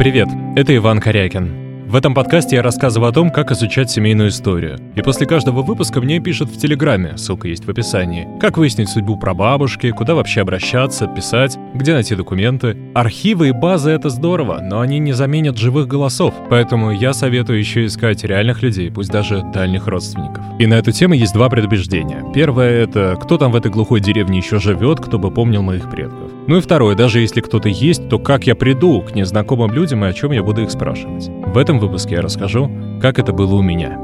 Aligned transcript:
Привет, 0.00 0.28
это 0.56 0.74
Иван 0.74 0.98
Корякин. 0.98 1.86
В 1.86 1.94
этом 1.94 2.14
подкасте 2.14 2.56
я 2.56 2.62
рассказываю 2.62 3.10
о 3.10 3.12
том, 3.12 3.30
как 3.30 3.50
изучать 3.50 3.90
семейную 3.90 4.30
историю. 4.30 4.78
И 4.96 5.02
после 5.02 5.26
каждого 5.26 5.60
выпуска 5.60 6.00
мне 6.00 6.20
пишут 6.20 6.48
в 6.48 6.56
Телеграме, 6.58 7.18
ссылка 7.18 7.48
есть 7.48 7.66
в 7.66 7.68
описании, 7.68 8.26
как 8.40 8.56
выяснить 8.56 8.88
судьбу 8.88 9.18
прабабушки, 9.18 9.90
куда 9.90 10.14
вообще 10.14 10.40
обращаться, 10.40 11.06
писать, 11.06 11.58
где 11.74 11.92
найти 11.92 12.14
документы. 12.14 12.78
Архивы 12.94 13.48
и 13.48 13.52
базы— 13.52 13.90
это 13.90 14.08
здорово, 14.08 14.60
но 14.62 14.80
они 14.80 14.98
не 15.00 15.12
заменят 15.12 15.58
живых 15.58 15.86
голосов, 15.86 16.32
поэтому 16.48 16.92
я 16.92 17.12
советую 17.12 17.58
еще 17.58 17.84
искать 17.84 18.24
реальных 18.24 18.62
людей, 18.62 18.90
пусть 18.90 19.10
даже 19.10 19.42
дальних 19.52 19.86
родственников. 19.86 20.42
И 20.58 20.66
на 20.66 20.78
эту 20.78 20.92
тему 20.92 21.12
есть 21.12 21.34
два 21.34 21.50
предубеждения. 21.50 22.24
Первое— 22.32 22.70
это 22.84 23.18
кто 23.20 23.36
там 23.36 23.52
в 23.52 23.56
этой 23.56 23.70
глухой 23.70 24.00
деревне 24.00 24.38
еще 24.38 24.60
живет, 24.60 24.98
кто 24.98 25.18
бы 25.18 25.30
помнил 25.30 25.60
моих 25.60 25.90
предков. 25.90 26.29
Ну 26.50 26.56
и 26.56 26.60
второе, 26.60 26.96
даже 26.96 27.20
если 27.20 27.42
кто-то 27.42 27.68
есть, 27.68 28.08
то 28.08 28.18
как 28.18 28.48
я 28.48 28.56
приду 28.56 29.02
к 29.02 29.14
незнакомым 29.14 29.72
людям 29.72 30.04
и 30.04 30.08
о 30.08 30.12
чем 30.12 30.32
я 30.32 30.42
буду 30.42 30.62
их 30.64 30.72
спрашивать. 30.72 31.28
В 31.28 31.56
этом 31.56 31.78
выпуске 31.78 32.16
я 32.16 32.22
расскажу, 32.22 32.68
как 33.00 33.20
это 33.20 33.32
было 33.32 33.54
у 33.54 33.62
меня. 33.62 33.96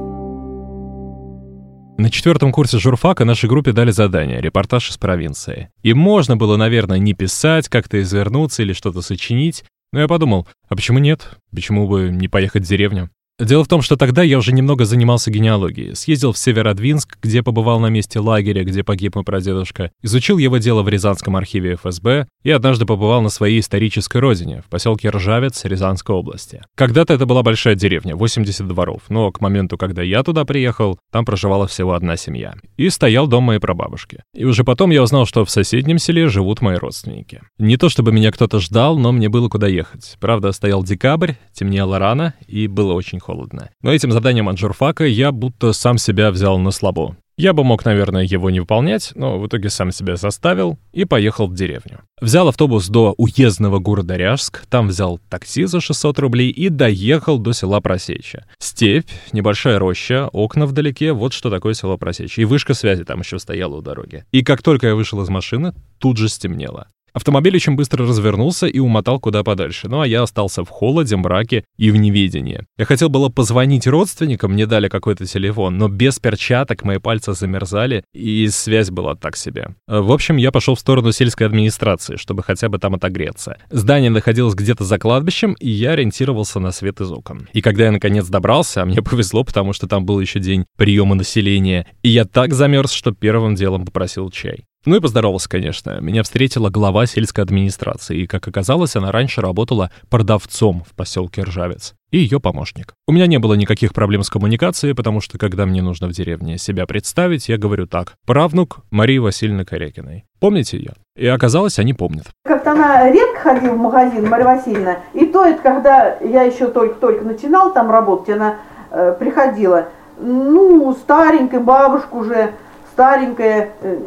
На 1.98 2.08
четвертом 2.08 2.52
курсе 2.52 2.78
журфака 2.78 3.24
нашей 3.24 3.48
группе 3.48 3.72
дали 3.72 3.90
задание 3.90 4.40
«Репортаж 4.40 4.90
из 4.90 4.96
провинции». 4.96 5.70
И 5.82 5.92
можно 5.92 6.36
было, 6.36 6.56
наверное, 6.56 6.98
не 6.98 7.14
писать, 7.14 7.68
как-то 7.68 8.00
извернуться 8.00 8.62
или 8.62 8.74
что-то 8.74 9.02
сочинить, 9.02 9.64
но 9.92 9.98
я 9.98 10.06
подумал, 10.06 10.46
а 10.68 10.76
почему 10.76 11.00
нет? 11.00 11.40
Почему 11.52 11.88
бы 11.88 12.10
не 12.10 12.28
поехать 12.28 12.62
в 12.62 12.68
деревню? 12.68 13.10
Дело 13.38 13.64
в 13.64 13.68
том, 13.68 13.82
что 13.82 13.98
тогда 13.98 14.22
я 14.22 14.38
уже 14.38 14.50
немного 14.52 14.86
занимался 14.86 15.30
генеалогией. 15.30 15.94
Съездил 15.94 16.32
в 16.32 16.38
Северодвинск, 16.38 17.18
где 17.20 17.42
побывал 17.42 17.78
на 17.80 17.88
месте 17.88 18.18
лагеря, 18.18 18.64
где 18.64 18.82
погиб 18.82 19.14
мой 19.14 19.24
прадедушка, 19.24 19.90
изучил 20.02 20.38
его 20.38 20.56
дело 20.56 20.82
в 20.82 20.88
Рязанском 20.88 21.36
архиве 21.36 21.76
ФСБ 21.76 22.28
и 22.44 22.50
однажды 22.50 22.86
побывал 22.86 23.20
на 23.20 23.28
своей 23.28 23.60
исторической 23.60 24.18
родине, 24.18 24.62
в 24.62 24.70
поселке 24.70 25.10
Ржавец 25.10 25.66
Рязанской 25.66 26.16
области. 26.16 26.62
Когда-то 26.76 27.12
это 27.12 27.26
была 27.26 27.42
большая 27.42 27.74
деревня, 27.74 28.16
80 28.16 28.66
дворов, 28.68 29.02
но 29.10 29.30
к 29.30 29.42
моменту, 29.42 29.76
когда 29.76 30.00
я 30.00 30.22
туда 30.22 30.46
приехал, 30.46 30.98
там 31.12 31.26
проживала 31.26 31.66
всего 31.66 31.92
одна 31.92 32.16
семья. 32.16 32.54
И 32.78 32.88
стоял 32.88 33.26
дом 33.26 33.44
моей 33.44 33.60
прабабушки. 33.60 34.22
И 34.34 34.44
уже 34.46 34.64
потом 34.64 34.90
я 34.92 35.02
узнал, 35.02 35.26
что 35.26 35.44
в 35.44 35.50
соседнем 35.50 35.98
селе 35.98 36.28
живут 36.28 36.62
мои 36.62 36.76
родственники. 36.76 37.42
Не 37.58 37.76
то 37.76 37.90
чтобы 37.90 38.12
меня 38.12 38.32
кто-то 38.32 38.60
ждал, 38.60 38.96
но 38.96 39.12
мне 39.12 39.28
было 39.28 39.50
куда 39.50 39.66
ехать. 39.66 40.16
Правда, 40.20 40.52
стоял 40.52 40.82
декабрь, 40.82 41.32
темнело 41.52 41.98
рано 41.98 42.32
и 42.46 42.66
было 42.66 42.94
очень 42.94 43.20
холодно. 43.26 43.70
Но 43.82 43.92
этим 43.92 44.12
заданием 44.12 44.48
от 44.48 44.58
журфака 44.58 45.04
я 45.04 45.32
будто 45.32 45.72
сам 45.72 45.98
себя 45.98 46.30
взял 46.30 46.58
на 46.58 46.70
слабо. 46.70 47.16
Я 47.38 47.52
бы 47.52 47.64
мог, 47.64 47.84
наверное, 47.84 48.24
его 48.24 48.48
не 48.48 48.60
выполнять, 48.60 49.12
но 49.14 49.38
в 49.38 49.46
итоге 49.46 49.68
сам 49.68 49.92
себя 49.92 50.16
заставил 50.16 50.78
и 50.94 51.04
поехал 51.04 51.48
в 51.48 51.54
деревню. 51.54 52.00
Взял 52.18 52.48
автобус 52.48 52.88
до 52.88 53.14
уездного 53.18 53.78
города 53.78 54.16
Ряжск, 54.16 54.64
там 54.70 54.88
взял 54.88 55.20
такси 55.28 55.64
за 55.64 55.82
600 55.82 56.18
рублей 56.18 56.48
и 56.48 56.70
доехал 56.70 57.38
до 57.38 57.52
села 57.52 57.80
Просеча. 57.80 58.46
Степь, 58.58 59.10
небольшая 59.32 59.78
роща, 59.78 60.28
окна 60.32 60.64
вдалеке, 60.64 61.12
вот 61.12 61.34
что 61.34 61.50
такое 61.50 61.74
село 61.74 61.98
Просеча. 61.98 62.40
И 62.40 62.46
вышка 62.46 62.72
связи 62.72 63.04
там 63.04 63.20
еще 63.20 63.38
стояла 63.38 63.76
у 63.76 63.82
дороги. 63.82 64.24
И 64.32 64.42
как 64.42 64.62
только 64.62 64.86
я 64.86 64.94
вышел 64.94 65.20
из 65.20 65.28
машины, 65.28 65.74
тут 65.98 66.16
же 66.16 66.30
стемнело. 66.30 66.88
Автомобиль 67.16 67.56
очень 67.56 67.76
быстро 67.76 68.06
развернулся 68.06 68.66
и 68.66 68.78
умотал 68.78 69.18
куда 69.18 69.42
подальше, 69.42 69.88
ну 69.88 70.02
а 70.02 70.06
я 70.06 70.22
остался 70.22 70.64
в 70.64 70.68
холоде, 70.68 71.16
мраке 71.16 71.64
и 71.78 71.90
в 71.90 71.96
неведении. 71.96 72.66
Я 72.76 72.84
хотел 72.84 73.08
было 73.08 73.30
позвонить 73.30 73.86
родственникам, 73.86 74.52
мне 74.52 74.66
дали 74.66 74.90
какой-то 74.90 75.24
телефон, 75.24 75.78
но 75.78 75.88
без 75.88 76.18
перчаток 76.18 76.84
мои 76.84 76.98
пальцы 76.98 77.32
замерзали, 77.32 78.04
и 78.12 78.46
связь 78.48 78.90
была 78.90 79.14
так 79.14 79.38
себе. 79.38 79.74
В 79.88 80.12
общем, 80.12 80.36
я 80.36 80.52
пошел 80.52 80.74
в 80.74 80.80
сторону 80.80 81.10
сельской 81.10 81.46
администрации, 81.46 82.16
чтобы 82.16 82.42
хотя 82.42 82.68
бы 82.68 82.78
там 82.78 82.96
отогреться. 82.96 83.56
Здание 83.70 84.10
находилось 84.10 84.54
где-то 84.54 84.84
за 84.84 84.98
кладбищем, 84.98 85.54
и 85.54 85.70
я 85.70 85.92
ориентировался 85.92 86.60
на 86.60 86.70
свет 86.70 87.00
из 87.00 87.10
окон. 87.10 87.48
И 87.54 87.62
когда 87.62 87.86
я 87.86 87.92
наконец 87.92 88.26
добрался, 88.26 88.82
а 88.82 88.84
мне 88.84 89.00
повезло, 89.02 89.42
потому 89.42 89.72
что 89.72 89.88
там 89.88 90.04
был 90.04 90.20
еще 90.20 90.38
день 90.38 90.66
приема 90.76 91.14
населения, 91.14 91.86
и 92.02 92.10
я 92.10 92.26
так 92.26 92.52
замерз, 92.52 92.92
что 92.92 93.12
первым 93.12 93.54
делом 93.54 93.86
попросил 93.86 94.28
чай. 94.30 94.66
Ну 94.86 94.94
и 94.94 95.00
поздоровался, 95.00 95.48
конечно. 95.48 95.98
Меня 96.00 96.22
встретила 96.22 96.70
глава 96.70 97.06
сельской 97.06 97.42
администрации, 97.42 98.18
и, 98.18 98.26
как 98.28 98.46
оказалось, 98.46 98.94
она 98.94 99.10
раньше 99.10 99.40
работала 99.40 99.90
продавцом 100.08 100.84
в 100.88 100.94
поселке 100.94 101.42
Ржавец. 101.42 101.94
И 102.12 102.18
ее 102.18 102.38
помощник. 102.38 102.94
У 103.08 103.12
меня 103.12 103.26
не 103.26 103.38
было 103.38 103.54
никаких 103.54 103.92
проблем 103.92 104.22
с 104.22 104.30
коммуникацией, 104.30 104.94
потому 104.94 105.20
что, 105.20 105.38
когда 105.38 105.66
мне 105.66 105.82
нужно 105.82 106.06
в 106.06 106.12
деревне 106.12 106.56
себя 106.56 106.86
представить, 106.86 107.48
я 107.48 107.58
говорю 107.58 107.88
так. 107.88 108.14
Правнук 108.26 108.78
Марии 108.92 109.18
Васильевны 109.18 109.64
Корякиной. 109.64 110.24
Помните 110.38 110.76
ее? 110.76 110.92
И 111.16 111.26
оказалось, 111.26 111.80
они 111.80 111.92
помнят. 111.92 112.26
Как-то 112.44 112.70
она 112.70 113.10
редко 113.10 113.40
ходила 113.40 113.74
в 113.74 113.78
магазин, 113.78 114.28
Мария 114.28 114.46
Васильевна. 114.46 114.98
И 115.14 115.26
то 115.26 115.44
это, 115.44 115.60
когда 115.60 116.16
я 116.20 116.42
еще 116.42 116.68
только-только 116.68 117.24
начинал 117.24 117.72
там 117.72 117.90
работать, 117.90 118.36
она 118.36 118.58
э, 118.92 119.16
приходила. 119.18 119.88
Ну, 120.20 120.96
старенькая 121.02 121.60
бабушка 121.60 122.14
уже, 122.14 122.52
старенькая, 122.92 123.72
э, 123.80 123.98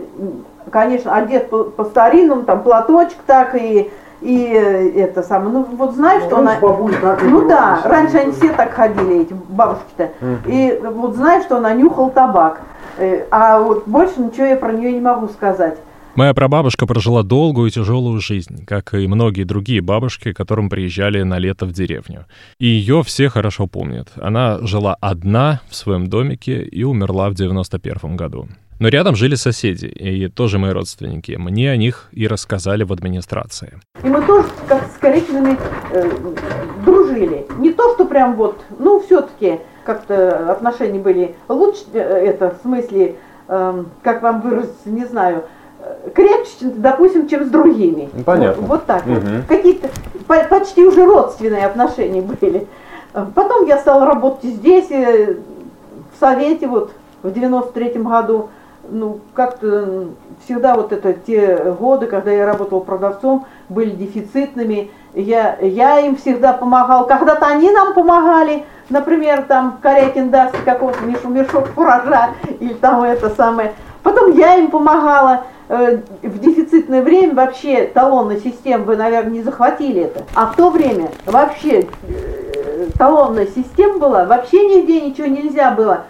конечно, 0.70 1.16
одет 1.16 1.50
по, 1.50 1.66
по 1.66 1.86
старинному, 1.86 2.44
там 2.44 2.64
платочек 2.64 3.20
так 3.26 3.56
и 3.56 3.92
и 4.22 4.44
это 4.98 5.24
самое, 5.24 5.52
ну 5.52 5.64
вот 5.64 5.96
знаешь, 5.96 6.24
ну, 6.24 6.28
что 6.28 6.40
она, 6.40 6.60
бабуль, 6.60 6.94
так 7.02 7.24
ну 7.24 7.48
да, 7.48 7.82
раньше 7.86 8.18
они 8.18 8.34
все 8.34 8.52
так 8.52 8.74
ходили, 8.74 9.22
эти 9.22 9.34
бабушки-то, 9.34 10.12
угу. 10.20 10.38
и 10.46 10.78
вот 10.84 11.16
знаешь, 11.16 11.46
что 11.46 11.58
она 11.58 11.74
нюхал 11.74 12.12
табак, 12.12 12.60
э, 12.98 13.26
а 13.32 13.60
вот 13.60 13.88
больше 13.88 14.20
ничего 14.20 14.46
я 14.46 14.58
про 14.58 14.74
нее 14.74 14.92
не 14.92 15.00
могу 15.00 15.30
сказать. 15.30 15.78
Моя 16.16 16.34
прабабушка 16.34 16.86
прожила 16.86 17.24
долгую 17.24 17.70
и 17.70 17.72
тяжелую 17.72 18.20
жизнь, 18.20 18.66
как 18.66 18.94
и 18.94 19.08
многие 19.08 19.44
другие 19.44 19.80
бабушки, 19.80 20.34
которым 20.34 20.70
приезжали 20.70 21.22
на 21.22 21.40
лето 21.40 21.66
в 21.66 21.72
деревню. 21.72 22.26
И 22.60 22.66
ее 22.66 23.04
все 23.04 23.30
хорошо 23.30 23.68
помнят. 23.68 24.10
Она 24.18 24.58
жила 24.62 24.98
одна 25.00 25.62
в 25.70 25.76
своем 25.76 26.08
домике 26.08 26.62
и 26.62 26.84
умерла 26.84 27.30
в 27.30 27.36
91 27.36 28.18
году. 28.18 28.50
Но 28.80 28.88
рядом 28.88 29.16
жили 29.16 29.36
соседи, 29.36 29.88
и 29.88 30.30
тоже 30.30 30.58
мои 30.58 30.72
родственники. 30.72 31.34
Мне 31.34 31.70
о 31.70 31.76
них 31.76 32.08
и 32.14 32.28
рассказали 32.28 32.84
в 32.84 32.94
администрации. 32.94 33.78
И 34.04 34.08
мы 34.08 34.22
тоже 34.22 34.48
как 34.70 34.84
с 34.86 34.98
Корякиными 34.98 35.58
э, 35.92 36.10
дружили. 36.86 37.46
Не 37.58 37.74
то, 37.74 37.94
что 37.94 38.06
прям 38.06 38.36
вот, 38.36 38.64
ну, 38.80 39.02
все-таки 39.02 39.60
как-то 39.84 40.52
отношения 40.52 41.00
были 41.00 41.36
лучше, 41.50 41.82
э, 41.92 42.00
это 42.00 42.56
в 42.58 42.62
смысле, 42.62 43.16
э, 43.50 43.84
как 44.02 44.22
вам 44.22 44.40
выразиться, 44.40 44.90
не 44.90 45.04
знаю, 45.04 45.44
э, 45.82 46.10
крепче, 46.16 46.72
допустим, 46.76 47.28
чем 47.28 47.46
с 47.46 47.50
другими. 47.50 48.10
Ну, 48.14 48.24
понятно. 48.24 48.62
Вот, 48.62 48.70
вот 48.70 48.86
так 48.86 49.06
угу. 49.06 49.16
вот. 49.16 49.46
Какие-то 49.50 49.90
по 50.26 50.42
почти 50.46 50.86
уже 50.86 51.04
родственные 51.04 51.66
отношения 51.66 52.22
были. 52.42 52.66
Потом 53.12 53.66
я 53.66 53.78
стала 53.78 54.06
работать 54.06 54.52
здесь, 54.52 54.90
э, 54.90 55.36
в 56.16 56.20
Совете, 56.20 56.68
вот 56.68 56.92
в 57.24 57.28
93-м 57.28 58.04
году 58.04 58.50
ну, 58.92 59.20
как-то 59.34 60.10
всегда 60.46 60.76
вот 60.76 60.92
это 60.92 61.14
те 61.14 61.56
годы, 61.80 62.08
когда 62.08 62.32
я 62.32 62.46
работал 62.46 62.82
продавцом, 62.82 63.46
были 63.70 63.92
дефицитными. 63.92 64.92
Я, 65.14 65.58
я 65.60 66.00
им 66.00 66.16
всегда 66.16 66.54
помогал. 66.54 67.08
Когда-то 67.08 67.46
они 67.48 67.72
нам 67.72 67.94
помогали. 67.94 68.66
Например, 68.90 69.44
там 69.44 69.80
Корякин 69.82 70.30
даст 70.30 70.56
какого-то 70.66 71.04
мешок 71.04 71.68
фуража 71.68 72.32
или 72.60 72.74
там 72.74 73.04
это 73.04 73.30
самое. 73.30 73.74
Потом 74.04 74.32
я 74.34 74.56
им 74.56 74.72
помогала. 74.72 75.46
Э, 75.70 75.98
в 76.24 76.40
дефицитное 76.40 77.04
время 77.04 77.36
вообще 77.36 77.86
талонная 77.86 78.40
система, 78.40 78.86
вы, 78.86 78.96
наверное, 78.96 79.34
не 79.34 79.44
захватили 79.44 80.02
это. 80.02 80.24
А 80.34 80.48
в 80.48 80.56
то 80.56 80.72
время 80.72 81.12
вообще 81.28 81.88
э, 82.08 82.88
талонная 82.98 83.46
система 83.46 84.00
была, 84.00 84.26
вообще 84.26 84.68
нигде 84.68 85.02
ничего 85.02 85.28
нельзя 85.28 85.70
было. 85.72 86.06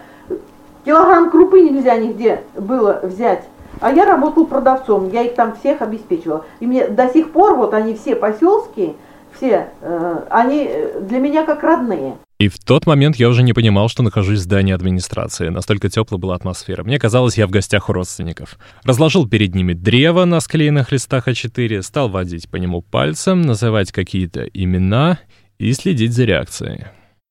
Килограмм 0.84 1.30
крупы 1.30 1.60
нельзя 1.60 1.96
нигде 1.96 2.42
было 2.56 3.00
взять. 3.02 3.44
А 3.80 3.92
я 3.92 4.04
работал 4.04 4.46
продавцом, 4.46 5.10
я 5.10 5.22
их 5.22 5.34
там 5.34 5.56
всех 5.56 5.80
обеспечивала. 5.80 6.44
И 6.60 6.66
мне 6.66 6.88
до 6.88 7.08
сих 7.08 7.32
пор 7.32 7.56
вот 7.56 7.72
они 7.72 7.94
все 7.94 8.14
поселские, 8.14 8.94
все, 9.36 9.70
э, 9.80 10.24
они 10.28 10.66
э, 10.68 11.00
для 11.00 11.18
меня 11.18 11.46
как 11.46 11.62
родные. 11.62 12.16
И 12.38 12.48
в 12.48 12.58
тот 12.58 12.86
момент 12.86 13.16
я 13.16 13.28
уже 13.28 13.42
не 13.42 13.52
понимал, 13.52 13.88
что 13.88 14.02
нахожусь 14.02 14.40
в 14.40 14.42
здании 14.42 14.72
администрации. 14.72 15.48
Настолько 15.48 15.88
теплая 15.90 16.18
была 16.18 16.34
атмосфера. 16.34 16.82
Мне 16.82 16.98
казалось, 16.98 17.36
я 17.36 17.46
в 17.46 17.50
гостях 17.50 17.88
у 17.88 17.92
родственников. 17.92 18.58
Разложил 18.82 19.28
перед 19.28 19.54
ними 19.54 19.74
древо 19.74 20.24
на 20.24 20.40
склеенных 20.40 20.90
листах 20.90 21.28
А4, 21.28 21.82
стал 21.82 22.08
водить 22.08 22.50
по 22.50 22.56
нему 22.56 22.80
пальцем, 22.82 23.42
называть 23.42 23.92
какие-то 23.92 24.44
имена 24.44 25.18
и 25.58 25.72
следить 25.74 26.14
за 26.14 26.24
реакцией. 26.24 26.86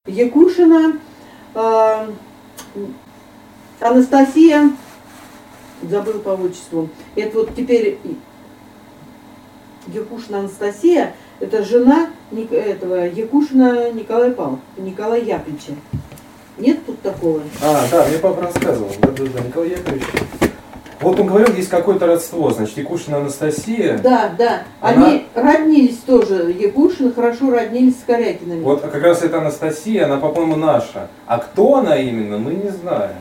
Якушина, 0.08 0.94
э, 1.56 2.06
Анастасия, 3.80 4.72
забыл 5.82 6.20
по 6.20 6.30
отчеству, 6.30 6.90
это 7.16 7.38
вот 7.38 7.56
теперь 7.56 7.98
Якушина 9.88 10.40
Анастасия, 10.40 11.14
это 11.40 11.64
жена 11.64 12.10
этого 12.32 13.06
Якушина 13.06 13.92
Николая 13.92 14.32
Павловича, 14.32 14.62
Николая 14.78 15.22
Яковлевича. 15.22 15.74
Нет 16.58 16.86
тут 16.86 17.02
такого? 17.02 17.42
А, 17.64 17.82
да, 17.90 18.06
мне 18.08 18.18
папа 18.18 18.42
рассказывал. 18.42 18.92
Да, 19.00 19.08
да, 19.12 19.24
да, 19.24 19.40
Николай 19.40 19.70
Яковлевич. 19.70 20.04
Вот 21.00 21.18
он 21.18 21.28
говорил, 21.28 21.56
есть 21.56 21.70
какое-то 21.70 22.08
родство, 22.08 22.50
значит, 22.50 22.78
Якушина 22.78 23.18
Анастасия. 23.18 23.98
Да, 24.00 24.34
да. 24.38 24.64
Она... 24.82 25.08
Они 25.08 25.28
роднились 25.34 26.00
тоже. 26.00 26.52
Якушина 26.52 27.14
хорошо 27.14 27.52
роднились 27.52 27.96
с 28.02 28.04
Корякиными. 28.06 28.62
Вот 28.62 28.82
как 28.82 29.02
раз 29.02 29.24
эта 29.24 29.38
Анастасия, 29.38 30.04
она, 30.04 30.18
по-моему, 30.18 30.58
наша. 30.58 31.08
А 31.26 31.38
кто 31.38 31.76
она 31.76 31.96
именно, 31.96 32.38
мы 32.38 32.54
не 32.54 32.70
знаем. 32.70 33.16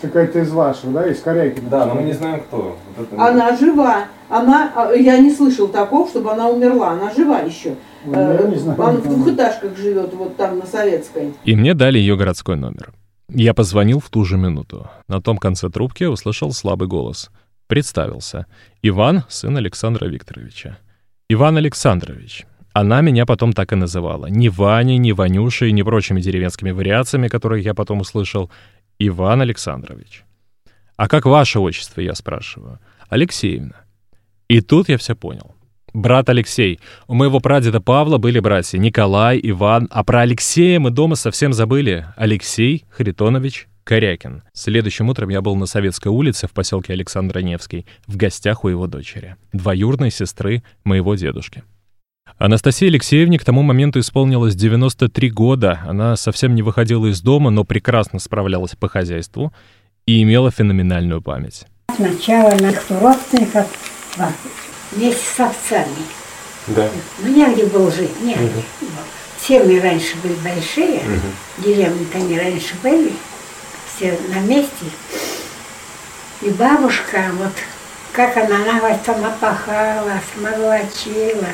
Какая-то 0.00 0.40
из 0.40 0.50
ваших, 0.50 0.92
да, 0.92 1.08
из 1.08 1.20
Корякина? 1.20 1.70
Да, 1.70 1.86
но 1.86 1.94
мы 1.94 2.02
не 2.02 2.12
знаем, 2.12 2.40
кто. 2.40 2.78
Вот 2.96 3.12
это... 3.12 3.26
Она 3.26 3.56
жива. 3.56 4.04
Она, 4.28 4.72
а, 4.74 4.92
я 4.92 5.18
не 5.18 5.32
слышал 5.32 5.68
такого, 5.68 6.08
чтобы 6.08 6.32
она 6.32 6.48
умерла. 6.48 6.90
Она 6.90 7.12
жива 7.12 7.40
еще. 7.40 7.74
Ну, 8.04 8.12
я 8.12 8.42
не 8.42 8.56
знаю. 8.56 8.80
Она 8.80 8.98
в 8.98 9.02
двухэтажках 9.02 9.76
живет, 9.76 10.12
вот 10.14 10.36
там 10.36 10.58
на 10.58 10.66
Советской. 10.66 11.34
И 11.44 11.56
мне 11.56 11.74
дали 11.74 11.98
ее 11.98 12.16
городской 12.16 12.56
номер. 12.56 12.92
Я 13.30 13.54
позвонил 13.54 14.00
в 14.00 14.08
ту 14.08 14.24
же 14.24 14.36
минуту. 14.36 14.88
На 15.08 15.20
том 15.20 15.36
конце 15.38 15.68
трубки 15.68 16.04
услышал 16.04 16.52
слабый 16.52 16.88
голос. 16.88 17.30
Представился. 17.66 18.46
Иван, 18.82 19.24
сын 19.28 19.56
Александра 19.56 20.06
Викторовича. 20.06 20.78
Иван 21.28 21.58
Александрович. 21.58 22.46
Она 22.72 23.00
меня 23.00 23.26
потом 23.26 23.52
так 23.52 23.72
и 23.72 23.76
называла. 23.76 24.26
Ни 24.26 24.48
Ваней, 24.48 24.98
ни 24.98 25.12
Ванюшей, 25.12 25.72
ни 25.72 25.82
прочими 25.82 26.20
деревенскими 26.20 26.70
вариациями, 26.70 27.28
которые 27.28 27.62
я 27.64 27.74
потом 27.74 28.00
услышал. 28.00 28.50
Иван 28.98 29.42
Александрович. 29.42 30.24
«А 30.96 31.08
как 31.08 31.26
ваше 31.26 31.60
отчество?»— 31.60 32.00
я 32.02 32.14
спрашиваю. 32.14 32.80
«Алексеевна». 33.08 33.76
И 34.48 34.60
тут 34.60 34.88
я 34.88 34.98
все 34.98 35.14
понял. 35.14 35.54
Брат 35.92 36.28
Алексей. 36.28 36.80
У 37.06 37.14
моего 37.14 37.40
прадеда 37.40 37.80
Павла 37.80 38.18
были 38.18 38.40
братья 38.40 38.78
Николай, 38.78 39.40
Иван, 39.42 39.88
а 39.90 40.04
про 40.04 40.20
Алексея 40.20 40.80
мы 40.80 40.90
дома 40.90 41.16
совсем 41.16 41.52
забыли. 41.52 42.06
Алексей 42.16 42.84
Харитонович 42.90 43.68
Корякин. 43.84 44.42
Следующим 44.52 45.08
утром 45.08 45.30
я 45.30 45.40
был 45.40 45.56
на 45.56 45.66
Советской 45.66 46.08
улице 46.08 46.46
в 46.46 46.52
поселке 46.52 46.92
Александра 46.92 47.40
Невский 47.40 47.86
в 48.06 48.16
гостях 48.16 48.64
у 48.64 48.68
его 48.68 48.86
дочери, 48.86 49.36
двоюродной 49.52 50.10
сестры 50.10 50.62
моего 50.84 51.14
дедушки. 51.14 51.62
Анастасии 52.36 52.88
Алексеевне 52.88 53.38
к 53.38 53.44
тому 53.44 53.62
моменту 53.62 54.00
исполнилось 54.00 54.54
93 54.54 55.30
года. 55.30 55.80
Она 55.86 56.16
совсем 56.16 56.54
не 56.54 56.62
выходила 56.62 57.06
из 57.06 57.20
дома, 57.20 57.50
но 57.50 57.64
прекрасно 57.64 58.18
справлялась 58.18 58.76
по 58.76 58.88
хозяйству 58.88 59.52
и 60.06 60.22
имела 60.22 60.50
феноменальную 60.50 61.22
память. 61.22 61.66
Сначала 61.96 62.50
наших 62.60 62.90
родственников 62.90 63.66
вместе 64.92 65.24
с 65.24 65.40
овцами. 65.40 65.86
Да. 66.68 66.88
Ну, 67.20 67.28
негде 67.28 67.66
было 67.66 67.90
жить, 67.90 68.20
негде. 68.20 68.44
Угу. 68.44 68.88
Семьи 69.40 69.80
раньше 69.80 70.16
были 70.22 70.34
большие, 70.34 70.98
угу. 70.98 71.64
деревни-то 71.64 72.18
они 72.18 72.38
раньше 72.38 72.74
были, 72.82 73.12
все 73.94 74.18
на 74.28 74.40
месте. 74.40 74.86
И 76.42 76.50
бабушка, 76.50 77.30
вот 77.34 77.52
как 78.12 78.36
она, 78.36 78.56
она 78.56 78.80
вот 78.80 78.98
сама 79.04 79.30
пахала, 79.40 80.20
смолочила, 80.34 81.48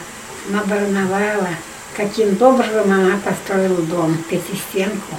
набарновала, 0.48 1.48
каким 1.96 2.34
добрым 2.36 2.92
она 2.92 3.18
построила 3.18 3.80
дом, 3.82 4.16
пятистенку, 4.28 5.16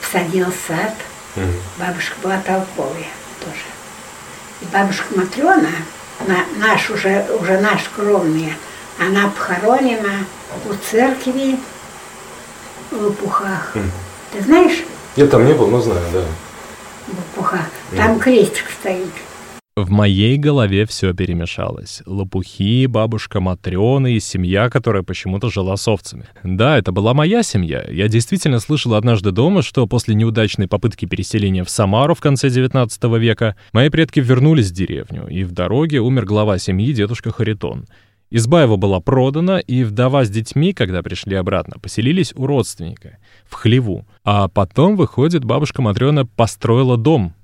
посадила 0.00 0.52
сад. 0.66 0.94
Угу. 1.36 1.52
Бабушка 1.78 2.14
была 2.22 2.38
толковая 2.38 3.08
тоже. 3.40 3.64
И 4.60 4.64
бабушка 4.66 5.06
Матрена, 5.16 5.70
на, 6.26 6.44
наш 6.58 6.90
уже, 6.90 7.26
уже 7.40 7.58
наш 7.60 7.82
кровный, 7.94 8.54
она 8.98 9.28
похоронена 9.28 10.24
у 10.66 10.74
церкви 10.90 11.58
в 12.90 13.02
Лопухах. 13.02 13.74
Mm. 13.74 13.90
Ты 14.32 14.42
знаешь? 14.42 14.84
Я 15.16 15.26
там 15.26 15.44
не 15.46 15.52
был, 15.52 15.66
но 15.66 15.80
знаю, 15.80 16.04
да. 16.12 16.24
В 17.08 17.16
Лопухах. 17.16 17.66
Там 17.96 18.12
mm. 18.12 18.20
крестик 18.20 18.66
стоит. 18.80 19.12
В 19.76 19.90
моей 19.90 20.38
голове 20.38 20.86
все 20.86 21.12
перемешалось. 21.14 22.00
Лопухи, 22.06 22.86
бабушка 22.86 23.40
Матрёна 23.40 24.06
и 24.06 24.20
семья, 24.20 24.70
которая 24.70 25.02
почему-то 25.02 25.50
жила 25.50 25.76
с 25.76 25.88
овцами. 25.88 26.26
Да, 26.44 26.78
это 26.78 26.92
была 26.92 27.12
моя 27.12 27.42
семья. 27.42 27.84
Я 27.90 28.06
действительно 28.06 28.60
слышал 28.60 28.94
однажды 28.94 29.32
дома, 29.32 29.62
что 29.62 29.88
после 29.88 30.14
неудачной 30.14 30.68
попытки 30.68 31.06
переселения 31.06 31.64
в 31.64 31.70
Самару 31.70 32.14
в 32.14 32.20
конце 32.20 32.50
19 32.50 33.02
века 33.18 33.56
мои 33.72 33.88
предки 33.88 34.20
вернулись 34.20 34.70
в 34.70 34.74
деревню, 34.74 35.26
и 35.26 35.42
в 35.42 35.50
дороге 35.50 36.00
умер 36.00 36.24
глава 36.24 36.58
семьи 36.58 36.92
дедушка 36.92 37.32
Харитон. 37.32 37.86
Изба 38.30 38.62
его 38.62 38.76
была 38.76 39.00
продана, 39.00 39.58
и 39.58 39.82
вдова 39.82 40.24
с 40.24 40.30
детьми, 40.30 40.72
когда 40.72 41.02
пришли 41.02 41.34
обратно, 41.34 41.80
поселились 41.80 42.32
у 42.36 42.46
родственника, 42.46 43.18
в 43.44 43.54
хлеву. 43.54 44.06
А 44.22 44.46
потом, 44.46 44.94
выходит, 44.94 45.44
бабушка 45.44 45.82
Матрёна 45.82 46.26
построила 46.26 46.96
дом, 46.96 47.34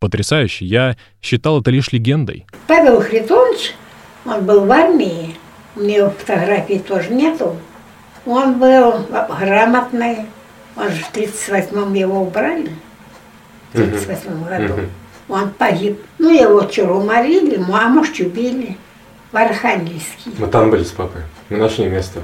потрясающе. 0.00 0.64
Я 0.64 0.96
считал 1.22 1.60
это 1.60 1.70
лишь 1.70 1.92
легендой. 1.92 2.46
Павел 2.66 3.00
Хритонович, 3.00 3.74
он 4.24 4.44
был 4.44 4.64
в 4.64 4.72
армии, 4.72 5.36
у 5.74 5.80
него 5.80 6.10
фотографий 6.10 6.78
тоже 6.78 7.10
нету. 7.10 7.56
Он 8.24 8.58
был 8.58 9.06
грамотный, 9.40 10.26
он 10.76 10.90
же 10.90 11.02
в 11.04 11.12
38-м 11.12 11.94
его 11.94 12.22
убрали, 12.22 12.70
в 13.72 13.76
38 13.76 14.44
году. 14.44 14.74
Он 15.28 15.50
погиб. 15.50 16.00
Ну, 16.18 16.30
его 16.30 16.68
что, 16.68 16.86
уморили, 16.86 17.56
а 17.56 17.88
может, 17.88 18.18
убили 18.20 18.76
в 19.32 19.36
Архангельске. 19.36 20.30
Мы 20.38 20.46
там 20.48 20.70
были 20.70 20.84
с 20.84 20.90
папой, 20.90 21.22
мы 21.48 21.58
нашли 21.58 21.86
место. 21.86 22.20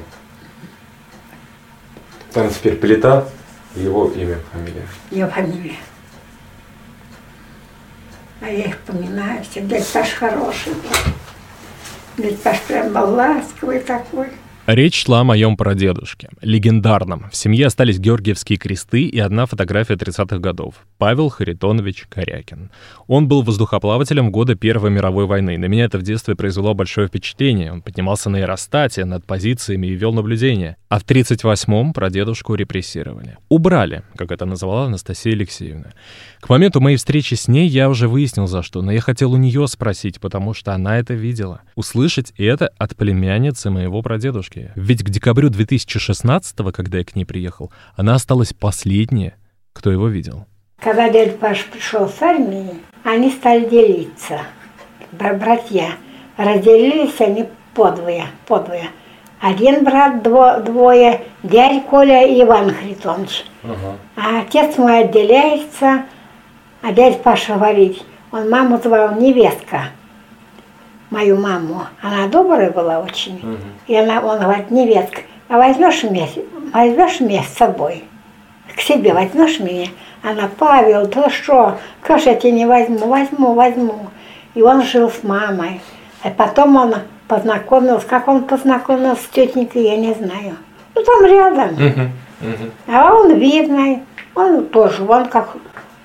Там 2.33 2.49
теперь 2.49 2.77
плита, 2.77 3.27
его 3.75 4.11
имя, 4.11 4.39
фамилия. 4.53 4.87
Его 5.11 5.31
фамилия. 5.31 5.77
А 8.43 8.49
я 8.49 8.65
их 8.65 8.79
поминаю, 8.81 9.45
все. 9.45 9.61
Дядь 9.61 9.87
Паш 9.87 10.15
хороший 10.15 10.73
был. 10.73 12.25
Дядь 12.25 12.43
Паш 12.43 12.61
прям 12.63 12.93
был 12.93 13.15
ласковый 13.15 13.79
такой. 13.79 14.31
Речь 14.75 15.05
шла 15.05 15.21
о 15.21 15.25
моем 15.25 15.59
прадедушке, 15.59 16.31
легендарном. 16.41 17.29
В 17.31 17.37
семье 17.37 17.67
остались 17.67 17.99
георгиевские 17.99 18.59
кресты 18.59 19.03
и 19.03 19.19
одна 19.19 19.45
фотография 19.45 19.97
30-х 19.97 20.39
годов. 20.39 20.77
Павел 20.97 21.29
Харитонович 21.29 22.07
Корякин. 22.09 22.71
Он 23.07 23.29
был 23.29 23.43
воздухоплавателем 23.43 24.29
в 24.29 24.31
годы 24.31 24.55
Первой 24.55 24.89
мировой 24.89 25.27
войны. 25.27 25.59
На 25.59 25.67
меня 25.67 25.85
это 25.85 25.99
в 25.99 26.03
детстве 26.03 26.37
произвело 26.37 26.73
большое 26.73 27.09
впечатление. 27.09 27.71
Он 27.71 27.83
поднимался 27.83 28.31
на 28.31 28.39
аэростате 28.39 29.05
над 29.05 29.27
позициями 29.27 29.89
и 29.89 29.95
вел 29.95 30.15
наблюдение. 30.15 30.79
А 30.89 30.99
в 30.99 31.05
38-м 31.05 31.93
прадедушку 31.93 32.55
репрессировали. 32.55 33.37
Убрали, 33.51 34.05
как 34.17 34.33
это 34.33 34.47
назвала 34.47 34.87
Анастасия 34.87 35.35
Алексеевна. 35.35 35.93
К 36.41 36.49
моменту 36.49 36.81
моей 36.81 36.97
встречи 36.97 37.35
с 37.35 37.47
ней 37.47 37.69
я 37.69 37.91
уже 37.91 38.09
выяснил 38.09 38.47
за 38.47 38.63
что, 38.63 38.81
но 38.81 38.91
я 38.91 39.01
хотел 39.01 39.33
у 39.33 39.37
нее 39.37 39.69
спросить, 39.69 40.19
потому 40.19 40.55
что 40.55 40.73
она 40.73 40.99
это 40.99 41.13
видела. 41.13 41.61
Услышать 41.75 42.33
это 42.39 42.69
от 42.79 42.97
племянницы 42.97 43.69
моего 43.69 44.01
прадедушки. 44.01 44.62
Ведь 44.75 45.03
к 45.03 45.11
декабрю 45.11 45.51
2016 45.51 46.57
когда 46.73 46.99
я 46.99 47.05
к 47.05 47.15
ней 47.17 47.25
приехал, 47.25 47.73
она 47.97 48.15
осталась 48.15 48.53
последняя, 48.53 49.37
кто 49.73 49.91
его 49.91 50.09
видел. 50.09 50.47
Когда 50.79 51.09
дядя 51.09 51.33
Паш 51.33 51.65
пришел 51.67 52.09
с 52.09 52.21
армии, 52.23 52.71
они 53.05 53.31
стали 53.31 53.69
делиться, 53.69 54.41
братья. 55.13 55.91
Разделились 56.37 57.21
они 57.21 57.49
подвое, 57.75 58.27
подвое. 58.47 58.89
Один 59.41 59.85
брат, 59.85 60.23
дво, 60.23 60.61
двое, 60.61 61.23
дядь 61.43 61.85
Коля 61.87 62.27
и 62.27 62.43
Иван 62.43 62.73
Хритонович. 62.73 63.45
Ага. 63.65 63.97
А 64.17 64.41
отец 64.41 64.79
мой 64.79 65.01
отделяется, 65.01 66.05
а 66.81 66.93
дядь 66.93 67.23
Паша 67.23 67.55
говорит, 67.55 68.03
он 68.31 68.49
маму 68.49 68.81
звал 68.83 69.17
невестка, 69.17 69.91
мою 71.13 71.37
маму. 71.37 71.83
Она 72.01 72.27
добрая 72.27 72.71
была 72.71 73.01
очень. 73.01 73.37
Угу. 73.37 73.59
И 73.87 73.95
она, 73.95 74.21
он 74.21 74.41
говорит, 74.41 74.71
невестка, 74.71 75.21
а 75.49 75.59
возьмешь 75.59 76.03
меня, 76.03 76.27
возьмешь 76.73 77.21
меня 77.21 77.43
с 77.43 77.57
собой? 77.57 78.05
К 78.75 78.81
себе 78.81 79.13
возьмешь 79.13 79.61
меня? 79.61 79.89
Она, 80.23 80.49
Павел, 80.59 81.07
ты 81.07 81.29
что? 81.31 81.79
Как 82.01 82.21
же 82.21 82.31
я 82.31 82.35
тебя 82.35 82.53
не 82.53 82.67
возьму? 82.67 83.07
Возьму, 83.07 83.55
возьму. 83.55 84.07
И 84.55 84.63
он 84.63 84.83
жил 84.83 85.11
с 85.11 85.23
мамой. 85.23 85.81
А 86.23 86.31
потом 86.31 86.77
он 86.77 86.95
познакомился. 87.29 88.07
Как 88.07 88.29
он 88.29 88.45
познакомился 88.45 89.23
с 89.23 89.27
тетенькой, 89.29 89.83
я 89.83 89.97
не 89.97 90.15
знаю. 90.15 90.57
Ну, 90.95 91.03
там 91.03 91.25
рядом. 91.25 91.69
Uh-huh, 91.71 92.09
uh-huh. 92.41 92.71
А 92.89 93.15
он 93.15 93.35
видный. 93.35 94.03
Он 94.35 94.67
тоже, 94.67 95.05
он 95.05 95.27
как... 95.27 95.57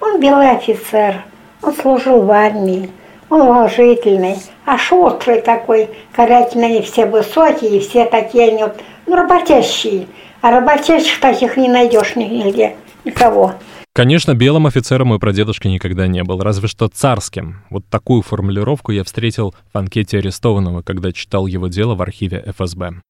Он 0.02 0.20
белый 0.20 0.52
офицер. 0.52 1.24
Он 1.62 1.74
служил 1.74 2.22
в 2.22 2.32
армии. 2.32 2.90
Он 3.29 3.41
уважительный. 3.41 4.38
А 4.65 4.77
шустрый 4.77 5.41
такой. 5.41 5.89
Корятельный, 6.15 6.81
все 6.81 7.05
высокие, 7.05 7.79
все 7.79 8.05
такие 8.05 8.50
они 8.50 8.63
вот, 8.63 8.81
ну, 9.05 9.15
работящие. 9.15 10.07
А 10.41 10.51
работящих 10.51 11.19
таких 11.19 11.57
не 11.57 11.67
найдешь 11.67 12.15
нигде, 12.15 12.75
никого. 13.03 13.53
Конечно, 13.93 14.36
белым 14.36 14.67
офицером 14.67 15.07
мой 15.07 15.19
прадедушка 15.19 15.67
никогда 15.69 16.05
не 16.05 16.24
был, 16.24 16.39
разве 16.41 16.67
что 16.67 16.88
царским. 16.88 17.63
Вот 17.72 17.84
такую 17.89 18.22
формулировку 18.22 18.91
я 18.91 19.03
встретил 19.03 19.55
в 19.74 19.77
анкете 19.77 20.19
арестованного, 20.19 20.84
когда 20.84 21.12
читал 21.12 21.48
его 21.48 21.67
дело 21.67 21.96
в 21.96 22.01
архиве 22.03 22.43
ФСБ. 22.55 23.01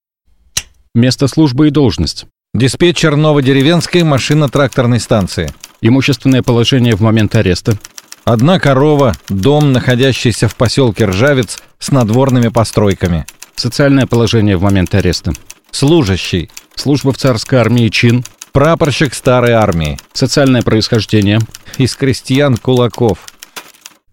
Место 0.96 1.28
службы 1.28 1.68
и 1.68 1.72
должность. 1.72 2.26
Диспетчер 2.54 3.18
Новодеревенской 3.18 4.04
машино-тракторной 4.04 5.02
станции. 5.02 5.50
Имущественное 5.82 6.42
положение 6.42 6.96
в 6.96 7.02
момент 7.02 7.36
ареста. 7.36 7.78
Одна 8.28 8.60
корова, 8.60 9.14
дом, 9.30 9.72
находящийся 9.72 10.50
в 10.50 10.56
поселке 10.58 11.06
Ржавец 11.06 11.60
с 11.80 11.92
надворными 11.92 12.50
постройками. 12.50 13.26
Социальное 13.56 14.06
положение 14.06 14.58
в 14.58 14.64
момент 14.64 14.94
ареста. 14.96 15.32
Служащий, 15.72 16.50
Служба 16.76 17.14
в 17.14 17.18
царской 17.18 17.58
армии 17.58 17.88
чин. 17.88 18.26
прапорщик 18.52 19.14
старой 19.14 19.54
армии, 19.54 19.98
Социальное 20.12 20.62
происхождение. 20.62 21.40
из 21.78 21.96
крестьян 21.96 22.58
кулаков. 22.58 23.20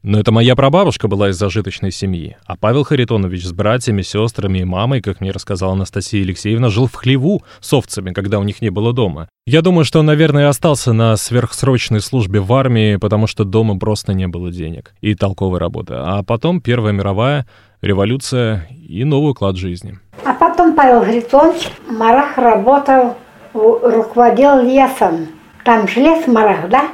Но 0.04 0.18
это 0.20 0.32
моя 0.32 0.54
прабабушка 0.54 1.08
была 1.08 1.30
из 1.30 1.38
зажиточной 1.38 1.90
семьи, 1.90 2.37
а 2.44 2.58
Павел 2.58 2.84
Харитонович 2.84 3.46
с 3.46 3.52
братьями, 3.52 4.02
сестрами 4.02 4.58
и 4.58 4.64
мамой, 4.64 5.00
как 5.00 5.23
мне 5.23 5.30
рассказала 5.30 5.73
Анастасия 5.73 6.23
Алексеевна, 6.23 6.68
жил 6.68 6.88
в 6.88 6.94
хлеву 6.94 7.42
с 7.61 7.73
овцами, 7.73 8.12
когда 8.12 8.38
у 8.38 8.42
них 8.42 8.61
не 8.61 8.68
было 8.68 8.92
дома. 8.92 9.30
Я 9.46 9.62
думаю, 9.62 9.87
что 9.87 10.00
он, 10.00 10.06
наверное, 10.06 10.50
остался 10.50 10.92
на 10.92 11.16
сверхсрочной 11.16 12.02
службе 12.02 12.40
в 12.40 12.52
армии, 12.52 12.96
потому 12.96 13.26
что 13.26 13.44
дома 13.44 13.78
просто 13.78 14.12
не 14.12 14.28
было 14.28 14.52
денег 14.52 14.92
и 15.00 15.14
толковой 15.14 15.58
работы. 15.58 15.94
А 15.96 16.23
потом 16.23 16.61
Первая 16.61 16.92
мировая, 16.92 17.46
революция 17.80 18.68
и 18.70 19.04
новый 19.04 19.30
уклад 19.30 19.56
жизни. 19.56 19.99
А 20.23 20.34
потом 20.34 20.75
Павел 20.75 21.02
Гритонович 21.02 21.70
Марах 21.88 22.37
работал, 22.37 23.16
руководил 23.54 24.61
лесом. 24.61 25.28
Там 25.64 25.88
же 25.88 26.00
лес 26.00 26.26
Марах, 26.26 26.68
да? 26.68 26.90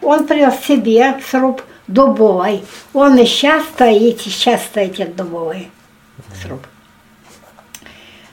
Он 0.00 0.26
привез 0.26 0.58
себе 0.60 1.16
сруб 1.20 1.60
дубовый. 1.86 2.64
Он 2.92 3.16
и 3.18 3.24
сейчас 3.24 3.64
стоит, 3.64 4.26
и 4.26 4.30
сейчас 4.30 4.64
стоит 4.64 4.98
этот 4.98 5.16
дубовый 5.16 5.70
сруб. 6.42 6.66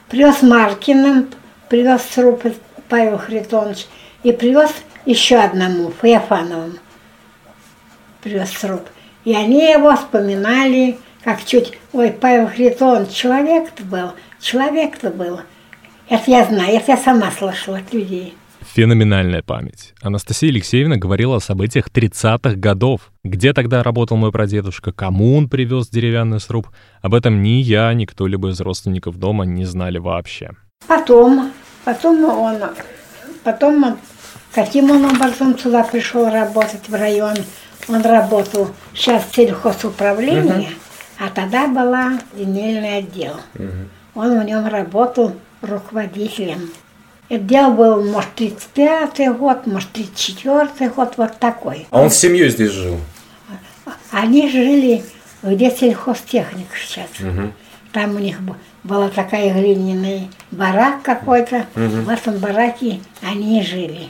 Привез 0.08 0.42
Маркиным, 0.42 1.30
привез 1.68 2.02
сруб 2.02 2.42
Павел 2.88 3.18
Хритонович 3.18 3.86
и 4.22 4.32
привез 4.32 4.70
еще 5.06 5.36
одному, 5.36 5.92
Феофановым. 6.02 6.78
Привез 8.22 8.50
сруб. 8.52 8.82
И 9.24 9.34
они 9.34 9.70
его 9.70 9.96
вспоминали, 9.96 10.98
как 11.22 11.44
чуть, 11.44 11.78
ой, 11.92 12.10
Павел 12.10 12.48
Хритонович, 12.48 13.10
человек-то 13.10 13.82
был, 13.84 14.12
человек-то 14.40 15.10
был. 15.10 15.40
Это 16.08 16.30
я 16.30 16.44
знаю, 16.44 16.76
это 16.76 16.92
я 16.92 16.96
сама 16.96 17.30
слышала 17.30 17.78
от 17.78 17.92
людей. 17.92 18.36
Феноменальная 18.72 19.42
память. 19.42 19.94
Анастасия 20.02 20.50
Алексеевна 20.50 20.96
говорила 20.96 21.36
о 21.36 21.40
событиях 21.40 21.88
30-х 21.88 22.56
годов. 22.56 23.12
Где 23.22 23.52
тогда 23.52 23.82
работал 23.82 24.16
мой 24.16 24.32
прадедушка, 24.32 24.92
кому 24.92 25.36
он 25.36 25.48
привез 25.48 25.88
деревянный 25.88 26.40
сруб. 26.40 26.68
Об 27.02 27.14
этом 27.14 27.42
ни 27.42 27.60
я, 27.60 27.92
ни 27.92 28.04
кто-либо 28.04 28.50
из 28.50 28.60
родственников 28.60 29.18
дома 29.18 29.44
не 29.44 29.64
знали 29.64 29.98
вообще. 29.98 30.50
Потом, 30.86 31.52
потом 31.84 32.24
он, 32.24 32.56
потом 33.42 33.84
он, 33.84 33.96
каким 34.54 34.90
он 34.90 35.04
образом 35.04 35.58
сюда 35.58 35.84
пришел 35.84 36.28
работать 36.28 36.88
в 36.88 36.94
район? 36.94 37.36
Он 37.88 38.00
работал 38.02 38.70
сейчас 38.94 39.24
в 39.30 39.34
сельхозуправлении, 39.34 40.70
а 41.18 41.28
тогда 41.28 41.68
была 41.68 42.18
земельный 42.36 42.98
отдел. 42.98 43.36
Он 44.14 44.40
в 44.40 44.44
нем 44.44 44.66
работал 44.66 45.34
руководителем. 45.60 46.70
Дело 47.30 47.70
был, 47.70 48.04
может, 48.04 48.28
35-й 48.36 49.32
год, 49.34 49.66
может, 49.66 49.88
34-й 49.96 50.88
год, 50.88 51.14
вот 51.16 51.38
такой. 51.38 51.86
А 51.90 52.02
он 52.02 52.10
с 52.10 52.16
семьей 52.16 52.50
здесь 52.50 52.70
жил? 52.70 52.98
Они 54.10 54.50
жили, 54.50 55.04
где 55.42 55.70
сельхозтехника 55.70 56.76
сейчас. 56.76 57.08
Там 57.92 58.16
у 58.16 58.18
них 58.18 58.38
была 58.82 59.08
такая 59.08 59.54
глиняный 59.54 60.28
барак 60.50 61.02
какой-то. 61.02 61.66
В 61.74 62.08
этом 62.08 62.38
бараке 62.38 63.00
они 63.22 63.62
жили. 63.62 64.08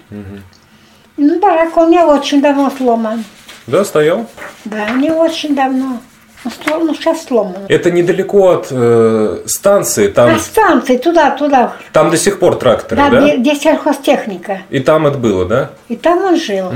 Ну, 1.17 1.39
барак 1.41 1.77
у 1.77 1.87
меня 1.87 2.07
очень 2.09 2.43
давно 2.43 2.71
сломан. 2.77 3.25
Да, 3.67 3.85
стоял. 3.85 4.27
Да, 4.65 4.91
не 4.91 5.11
очень 5.11 5.55
давно. 5.55 6.01
Ну, 6.45 6.51
сло- 6.51 6.85
ну, 6.85 6.95
сейчас 6.95 7.25
сломан. 7.25 7.63
Это 7.69 7.91
недалеко 7.91 8.51
от 8.51 8.69
э, 8.71 9.43
станции, 9.47 10.09
там, 10.09 10.35
А 10.35 10.39
станции 10.39 10.99
туда, 10.99 11.31
туда. 11.31 11.73
там 11.93 12.11
до 12.11 12.17
сих 12.19 12.39
пор 12.39 12.57
тракторы, 12.57 12.97
Да, 13.01 13.11
да? 13.11 13.37
Где, 13.37 13.55
сельхозтехника. 13.55 14.63
И 14.71 14.81
там 14.81 15.07
это 15.07 15.17
было, 15.19 15.47
да? 15.47 15.71
И 15.89 15.97
там 15.97 16.23
он 16.25 16.37
жил. 16.39 16.71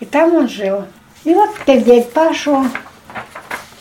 И 0.00 0.04
там 0.04 0.34
он 0.34 0.48
жил. 0.48 0.84
И 1.24 1.32
вот 1.32 1.50
теперь 1.58 1.82
дядь 1.84 2.12
Пашу, 2.12 2.66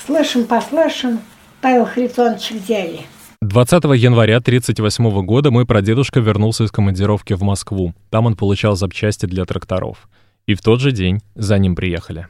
слышим, 0.06 0.46
послышим, 0.46 1.20
Павел 1.62 1.86
Хритонович 1.86 2.52
взяли. 2.52 3.02
20 3.42 3.84
января 3.98 4.38
1938 4.38 5.26
года 5.26 5.52
мой 5.52 5.66
прадедушка 5.66 6.22
вернулся 6.22 6.64
из 6.64 6.72
командировки 6.72 7.34
в 7.34 7.42
Москву. 7.44 7.94
Там 8.10 8.26
он 8.26 8.36
получал 8.38 8.78
запчасти 8.78 9.26
для 9.26 9.44
тракторов. 9.44 10.08
И 10.46 10.56
в 10.56 10.62
тот 10.62 10.80
же 10.80 10.92
день 10.92 11.20
за 11.36 11.58
ним 11.58 11.76
приехали. 11.76 12.28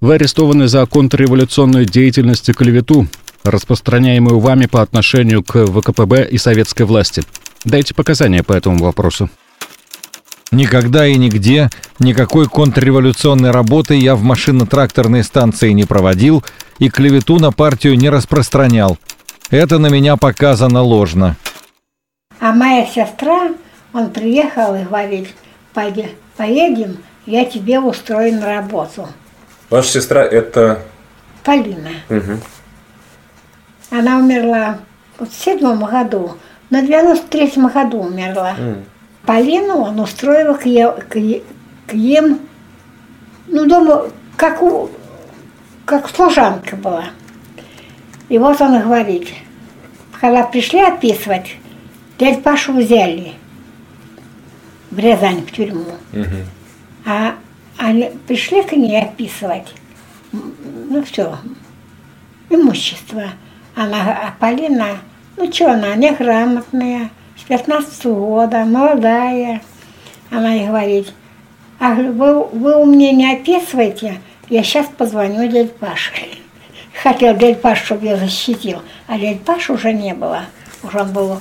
Вы 0.00 0.14
арестованы 0.14 0.68
за 0.68 0.84
контрреволюционную 0.86 1.86
деятельность 1.86 2.48
и 2.48 2.52
клевету, 2.52 3.06
распространяемую 3.44 4.40
вами 4.40 4.66
по 4.66 4.82
отношению 4.82 5.42
к 5.42 5.66
ВКПБ 5.66 6.28
и 6.28 6.36
советской 6.38 6.82
власти. 6.82 7.22
Дайте 7.64 7.94
показания 7.94 8.42
по 8.42 8.52
этому 8.52 8.84
вопросу. 8.84 9.30
Никогда 10.52 11.06
и 11.06 11.16
нигде 11.16 11.70
никакой 11.98 12.46
контрреволюционной 12.46 13.50
работы 13.50 13.94
я 13.94 14.14
в 14.14 14.22
машино-тракторной 14.22 15.24
станции 15.24 15.72
не 15.72 15.84
проводил 15.84 16.44
и 16.78 16.88
клевету 16.88 17.38
на 17.40 17.50
партию 17.50 17.96
не 17.96 18.10
распространял. 18.10 18.98
Это 19.50 19.78
на 19.78 19.88
меня 19.88 20.16
показано 20.16 20.82
ложно. 20.82 21.36
А 22.38 22.52
моя 22.52 22.86
сестра, 22.86 23.54
он 23.92 24.10
приехал 24.10 24.74
и 24.74 24.84
говорит, 24.84 25.28
«Пойде- 25.74 26.10
поедем, 26.36 26.98
я 27.24 27.44
тебе 27.44 27.80
устрою 27.80 28.34
на 28.34 28.46
работу. 28.46 29.08
Ваша 29.70 29.88
сестра 29.88 30.22
это... 30.24 30.82
Полина. 31.44 31.90
Мгм. 32.08 32.40
Она 33.90 34.18
умерла 34.18 34.78
в 35.18 35.26
седьмом 35.26 35.84
году, 35.84 36.36
на 36.70 36.82
93-м 36.82 37.68
году 37.68 38.00
умерла. 38.02 38.54
Полину 39.24 39.78
он 39.78 39.98
устроил 40.00 40.54
к, 40.56 40.66
е- 40.66 40.92
к, 41.08 41.16
е- 41.16 41.42
к 41.86 41.94
им, 41.94 42.40
ну, 43.48 43.66
дома, 43.66 44.06
как, 44.36 44.62
у, 44.62 44.90
как 45.84 46.08
служанка 46.08 46.76
была. 46.76 47.06
И 48.28 48.38
вот 48.38 48.60
он 48.60 48.80
говорит, 48.80 49.28
когда 50.20 50.42
пришли 50.44 50.80
описывать, 50.80 51.56
дядь 52.18 52.42
Пашу 52.42 52.72
взяли 52.72 53.32
в 54.90 54.98
Рязань, 54.98 55.42
в 55.46 55.52
тюрьму. 55.52 55.84
А 57.04 57.34
они 57.78 58.10
пришли 58.26 58.62
к 58.62 58.72
ней 58.72 59.02
описывать, 59.02 59.74
ну 60.32 61.02
все, 61.04 61.38
имущество. 62.50 63.24
Она, 63.74 63.98
а 63.98 64.34
Полина, 64.38 64.98
ну 65.36 65.52
что 65.52 65.72
она, 65.72 65.94
неграмотная, 65.94 67.10
с 67.36 67.42
15 67.42 68.06
года, 68.06 68.64
молодая. 68.64 69.60
Она 70.30 70.54
ей 70.54 70.66
говорит, 70.66 71.12
а 71.78 71.94
вы, 71.94 72.44
вы 72.44 72.76
у 72.76 72.86
меня 72.86 73.12
не 73.12 73.32
описываете, 73.34 74.20
я 74.48 74.62
сейчас 74.62 74.86
позвоню 74.86 75.46
дяде 75.48 75.68
Паше. 75.68 76.12
Хотел 77.02 77.36
дядь 77.36 77.60
Паш, 77.60 77.84
чтобы 77.84 78.06
я 78.06 78.16
защитил, 78.16 78.80
а 79.06 79.18
дядь 79.18 79.42
Паш 79.42 79.70
уже 79.70 79.92
не 79.92 80.14
было, 80.14 80.46
уже 80.82 81.00
он 81.00 81.12
был 81.12 81.40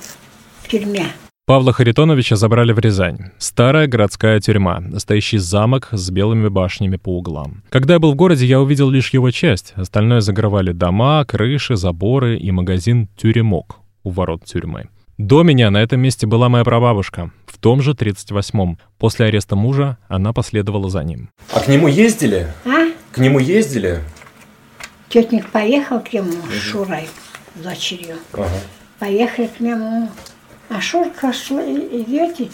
в 0.62 0.68
тюрьме. 0.68 1.06
Павла 1.48 1.74
Харитоновича 1.74 2.36
забрали 2.36 2.74
в 2.74 2.80
Рязань. 2.80 3.30
Старая 3.38 3.86
городская 3.86 4.40
тюрьма, 4.40 4.80
настоящий 4.80 5.38
замок 5.38 5.90
с 5.92 6.10
белыми 6.10 6.48
башнями 6.48 6.96
по 6.96 7.20
углам. 7.20 7.62
Когда 7.70 7.94
я 7.94 8.00
был 8.00 8.14
в 8.14 8.16
городе, 8.16 8.48
я 8.48 8.60
увидел 8.60 8.90
лишь 8.90 9.12
его 9.12 9.30
часть. 9.30 9.74
Остальное 9.75 10.22
закрывали 10.22 10.72
дома, 10.72 11.24
крыши, 11.24 11.75
заборы 11.75 12.38
и 12.38 12.50
магазин 12.50 13.10
«Тюремок» 13.16 13.78
у 14.04 14.10
ворот 14.10 14.44
тюрьмы. 14.44 14.90
До 15.20 15.44
меня 15.44 15.70
на 15.70 15.84
этом 15.84 16.00
месте 16.00 16.25
была 16.25 16.50
моя 16.50 16.64
прабабушка, 16.64 17.30
в 17.46 17.60
том 17.60 17.84
же 17.84 17.92
38-м. 17.92 18.80
После 18.98 19.28
ареста 19.28 19.56
мужа 19.56 20.00
она 20.08 20.34
последовала 20.34 20.90
за 20.90 21.04
ним. 21.04 21.30
А 21.54 21.60
к 21.60 21.68
нему 21.68 21.88
ездили? 21.88 22.48
А? 22.66 22.90
К 23.12 23.20
нему 23.20 23.38
ездили? 23.38 24.02
Тетник 25.10 25.52
поехал 25.52 26.00
к 26.00 26.12
нему 26.12 26.34
с 26.52 26.60
Шурой, 26.60 27.08
дочерью. 27.54 28.16
Ага. 28.34 28.50
Поехали 28.98 29.48
к 29.56 29.60
нему. 29.60 30.10
А 30.69 30.81
Шурка 30.81 31.31
шла, 31.31 31.63
идете, 31.63 32.50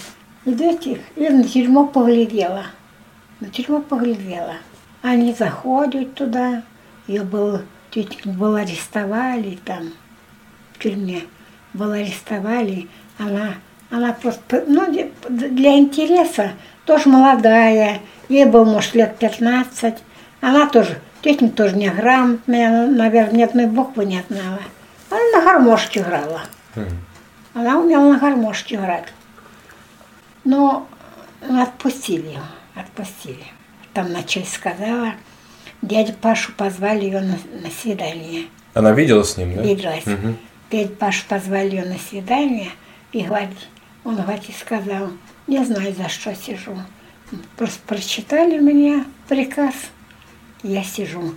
идете, 0.45 1.01
и 1.15 1.29
на 1.29 1.43
тюрьму 1.43 1.87
поглядела. 1.87 2.65
На 3.39 3.47
тюрьму 3.47 3.81
поглядела. 3.81 4.55
Они 5.01 5.33
заходят 5.33 6.13
туда, 6.13 6.63
ее 7.07 7.23
был, 7.23 7.61
тетник 7.89 8.25
был 8.25 8.55
арестовали 8.55 9.57
там, 9.65 9.93
в 10.73 10.79
тюрьме. 10.79 11.23
Был 11.73 11.91
арестовали, 11.91 12.89
она, 13.17 13.55
она 13.89 14.11
просто, 14.11 14.65
ну, 14.67 14.85
для 15.29 15.77
интереса, 15.77 16.51
тоже 16.85 17.07
молодая, 17.07 18.01
ей 18.27 18.45
было, 18.45 18.65
может, 18.65 18.93
лет 18.93 19.17
15. 19.17 19.95
Она 20.41 20.67
тоже, 20.67 20.99
тетник 21.21 21.55
тоже 21.55 21.77
неграмотная, 21.77 22.67
она, 22.67 22.87
наверное, 22.87 23.37
ни 23.37 23.43
одной 23.43 23.67
буквы 23.67 24.03
не 24.03 24.21
знала. 24.29 24.59
Она 25.09 25.21
на 25.33 25.41
гармошке 25.45 26.01
играла. 26.01 26.41
Она 27.53 27.79
умела 27.79 28.13
на 28.13 28.19
гармошке 28.19 28.75
играть. 28.75 29.07
Но 30.43 30.87
отпустили 31.41 32.27
ее, 32.27 32.41
отпустили. 32.75 33.45
Там 33.93 34.11
начальство 34.11 34.55
сказала, 34.55 35.13
Дядю 35.81 36.13
Пашу 36.13 36.51
позвали 36.53 37.05
ее 37.05 37.21
на, 37.21 37.37
на 37.61 37.69
свидание. 37.69 38.45
Она 38.73 38.91
видела 38.91 39.23
с 39.23 39.37
ним, 39.37 39.55
да? 39.55 39.63
Виделась. 39.63 40.05
Мгм. 40.05 40.37
Дядю 40.71 40.95
Пашу 40.95 41.25
позвали 41.27 41.71
ее 41.71 41.85
на 41.85 41.97
свидание. 41.97 42.69
И 43.11 43.23
говорит, 43.23 43.49
он 44.03 44.15
говорит, 44.15 44.47
и 44.47 44.53
сказал, 44.53 45.09
не 45.47 45.63
знаю, 45.65 45.93
за 45.93 46.07
что 46.07 46.33
сижу. 46.33 46.77
Просто 47.57 47.79
прочитали 47.85 48.59
мне 48.59 49.03
приказ, 49.27 49.75
я 50.63 50.83
сижу. 50.83 51.35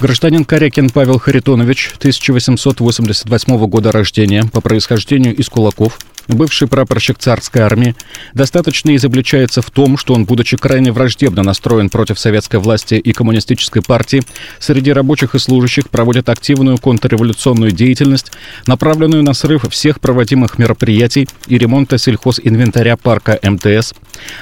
Гражданин 0.00 0.44
Корякин 0.44 0.90
Павел 0.90 1.20
Харитонович, 1.20 1.94
1888 1.98 3.66
года 3.66 3.92
рождения, 3.92 4.42
по 4.52 4.60
происхождению 4.60 5.36
из 5.36 5.48
кулаков, 5.48 5.98
бывший 6.28 6.68
прапорщик 6.68 7.18
царской 7.18 7.62
армии, 7.62 7.94
достаточно 8.32 8.94
изобличается 8.96 9.62
в 9.62 9.70
том, 9.70 9.96
что 9.96 10.14
он, 10.14 10.24
будучи 10.24 10.56
крайне 10.56 10.92
враждебно 10.92 11.42
настроен 11.42 11.90
против 11.90 12.18
советской 12.18 12.56
власти 12.56 12.94
и 12.94 13.12
коммунистической 13.12 13.82
партии, 13.82 14.22
среди 14.58 14.92
рабочих 14.92 15.34
и 15.34 15.38
служащих 15.38 15.90
проводит 15.90 16.28
активную 16.28 16.78
контрреволюционную 16.78 17.70
деятельность, 17.72 18.32
направленную 18.66 19.22
на 19.22 19.34
срыв 19.34 19.64
всех 19.70 20.00
проводимых 20.00 20.58
мероприятий 20.58 21.28
и 21.46 21.58
ремонта 21.58 21.98
сельхозинвентаря 21.98 22.96
парка 22.96 23.38
МТС, 23.42 23.94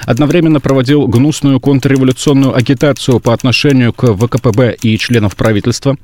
одновременно 0.05 0.59
проводил 0.59 1.07
гнусную 1.07 1.59
контрреволюционную 1.59 2.55
агитацию 2.55 3.19
по 3.19 3.33
отношению 3.33 3.93
к 3.93 4.13
ВКПБ 4.13 4.77
и 4.81 4.97
членов 4.97 5.35
правительства, 5.35 5.97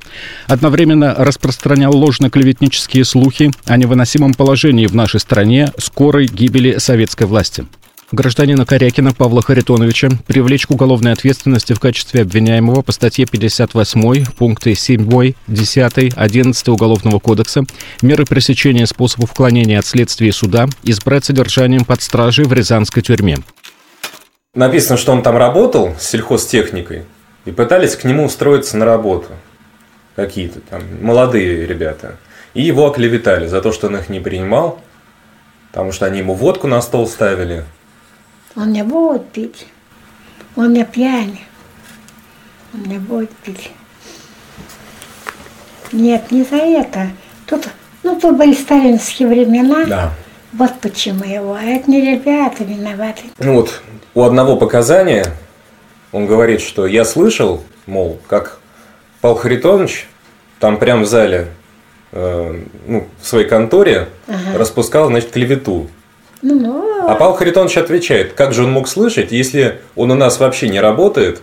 одновременно 0.47 1.15
распространял 1.15 1.95
ложно-клеветнические 1.95 3.05
слухи 3.05 3.51
о 3.65 3.77
невыносимом 3.77 4.33
положении 4.33 4.87
в 4.87 4.95
нашей 4.95 5.19
стране 5.19 5.68
скорой 5.77 6.25
гибели 6.25 6.77
советской 6.77 7.27
власти. 7.27 7.65
Гражданина 8.11 8.65
Корякина 8.65 9.13
Павла 9.13 9.43
Харитоновича 9.43 10.09
привлечь 10.25 10.65
к 10.65 10.71
уголовной 10.71 11.11
ответственности 11.11 11.73
в 11.73 11.79
качестве 11.79 12.23
обвиняемого 12.23 12.81
по 12.81 12.91
статье 12.91 13.27
58, 13.27 14.25
пункты 14.35 14.73
7, 14.73 15.33
10, 15.47 16.13
11 16.15 16.67
Уголовного 16.69 17.19
кодекса 17.19 17.65
меры 18.01 18.25
пресечения 18.25 18.87
способов 18.87 19.31
уклонения 19.33 19.77
от 19.77 19.85
следствия 19.85 20.31
суда 20.31 20.67
избрать 20.81 21.25
содержанием 21.25 21.85
под 21.85 22.01
стражей 22.01 22.45
в 22.45 22.53
Рязанской 22.53 23.03
тюрьме. 23.03 23.37
Написано, 24.55 24.97
что 24.97 25.11
он 25.11 25.21
там 25.21 25.37
работал 25.37 25.95
с 25.99 26.09
сельхозтехникой 26.09 27.03
и 27.45 27.51
пытались 27.51 27.95
к 27.95 28.05
нему 28.05 28.25
устроиться 28.25 28.75
на 28.77 28.85
работу. 28.85 29.27
Какие-то 30.15 30.61
там 30.61 30.81
молодые 31.01 31.67
ребята. 31.67 32.17
И 32.55 32.63
его 32.63 32.87
оклеветали 32.87 33.45
за 33.45 33.61
то, 33.61 33.71
что 33.71 33.87
он 33.87 33.97
их 33.97 34.09
не 34.09 34.19
принимал, 34.19 34.81
потому 35.71 35.91
что 35.91 36.05
они 36.05 36.19
ему 36.19 36.33
водку 36.33 36.67
на 36.67 36.81
стол 36.81 37.07
ставили. 37.07 37.65
Он 38.55 38.71
не 38.71 38.83
будет 38.83 39.29
пить. 39.31 39.67
Он 40.55 40.73
не 40.73 40.83
пьяный. 40.83 41.45
Он 42.73 42.83
не 42.83 42.97
будет 42.97 43.31
пить. 43.31 43.71
Нет, 45.91 46.31
не 46.31 46.43
за 46.43 46.57
это. 46.57 47.07
Тут, 47.45 47.67
ну, 48.03 48.19
тут 48.19 48.37
были 48.37 48.53
сталинские 48.53 49.27
времена. 49.27 49.85
Да. 49.85 50.13
Вот 50.53 50.79
почему 50.81 51.23
его. 51.23 51.53
А 51.53 51.63
это 51.63 51.89
не 51.89 52.01
ребята 52.01 52.63
виноваты. 52.63 53.23
Ну 53.37 53.55
вот, 53.55 53.81
у 54.13 54.23
одного 54.23 54.55
показания 54.55 55.25
он 56.11 56.25
говорит, 56.25 56.61
что 56.61 56.87
я 56.87 57.05
слышал, 57.05 57.63
мол, 57.85 58.19
как 58.27 58.59
Павел 59.21 59.35
Харитонович 59.35 60.07
там 60.59 60.77
прям 60.77 61.03
в 61.03 61.05
зале, 61.05 61.47
ну, 62.11 63.07
в 63.21 63.27
своей 63.27 63.47
конторе 63.47 64.07
Ага. 64.27 64.57
распускал, 64.57 65.07
значит, 65.07 65.31
клевету. 65.31 65.89
Ну, 66.41 66.59
ну, 66.59 67.07
А 67.07 67.15
Павел 67.15 67.33
Харитонович 67.33 67.77
отвечает, 67.77 68.33
как 68.33 68.53
же 68.53 68.63
он 68.63 68.71
мог 68.71 68.87
слышать, 68.87 69.31
если 69.31 69.81
он 69.95 70.11
у 70.11 70.15
нас 70.15 70.39
вообще 70.39 70.69
не 70.69 70.79
работает 70.79 71.41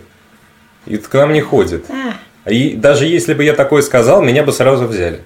и 0.85 0.97
к 0.97 1.13
нам 1.13 1.33
не 1.33 1.41
ходит. 1.41 1.85
а, 1.89 2.49
И 2.51 2.73
даже 2.75 3.05
если 3.05 3.33
бы 3.33 3.43
я 3.43 3.53
такое 3.53 3.81
сказал, 3.81 4.21
меня 4.21 4.43
бы 4.43 4.51
сразу 4.51 4.85
взяли. 4.87 5.21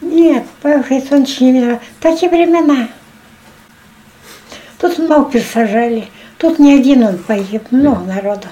нет, 0.00 0.44
Павел 0.62 0.82
Харитонович 0.82 1.40
не 1.40 1.52
виноват. 1.52 1.80
Такие 2.00 2.30
времена. 2.30 2.88
Тут 4.80 4.98
много 4.98 5.30
пересажали. 5.30 6.08
Тут 6.38 6.58
не 6.58 6.74
один 6.78 7.04
он 7.04 7.18
погиб, 7.18 7.62
много 7.70 8.02
народу. 8.04 8.48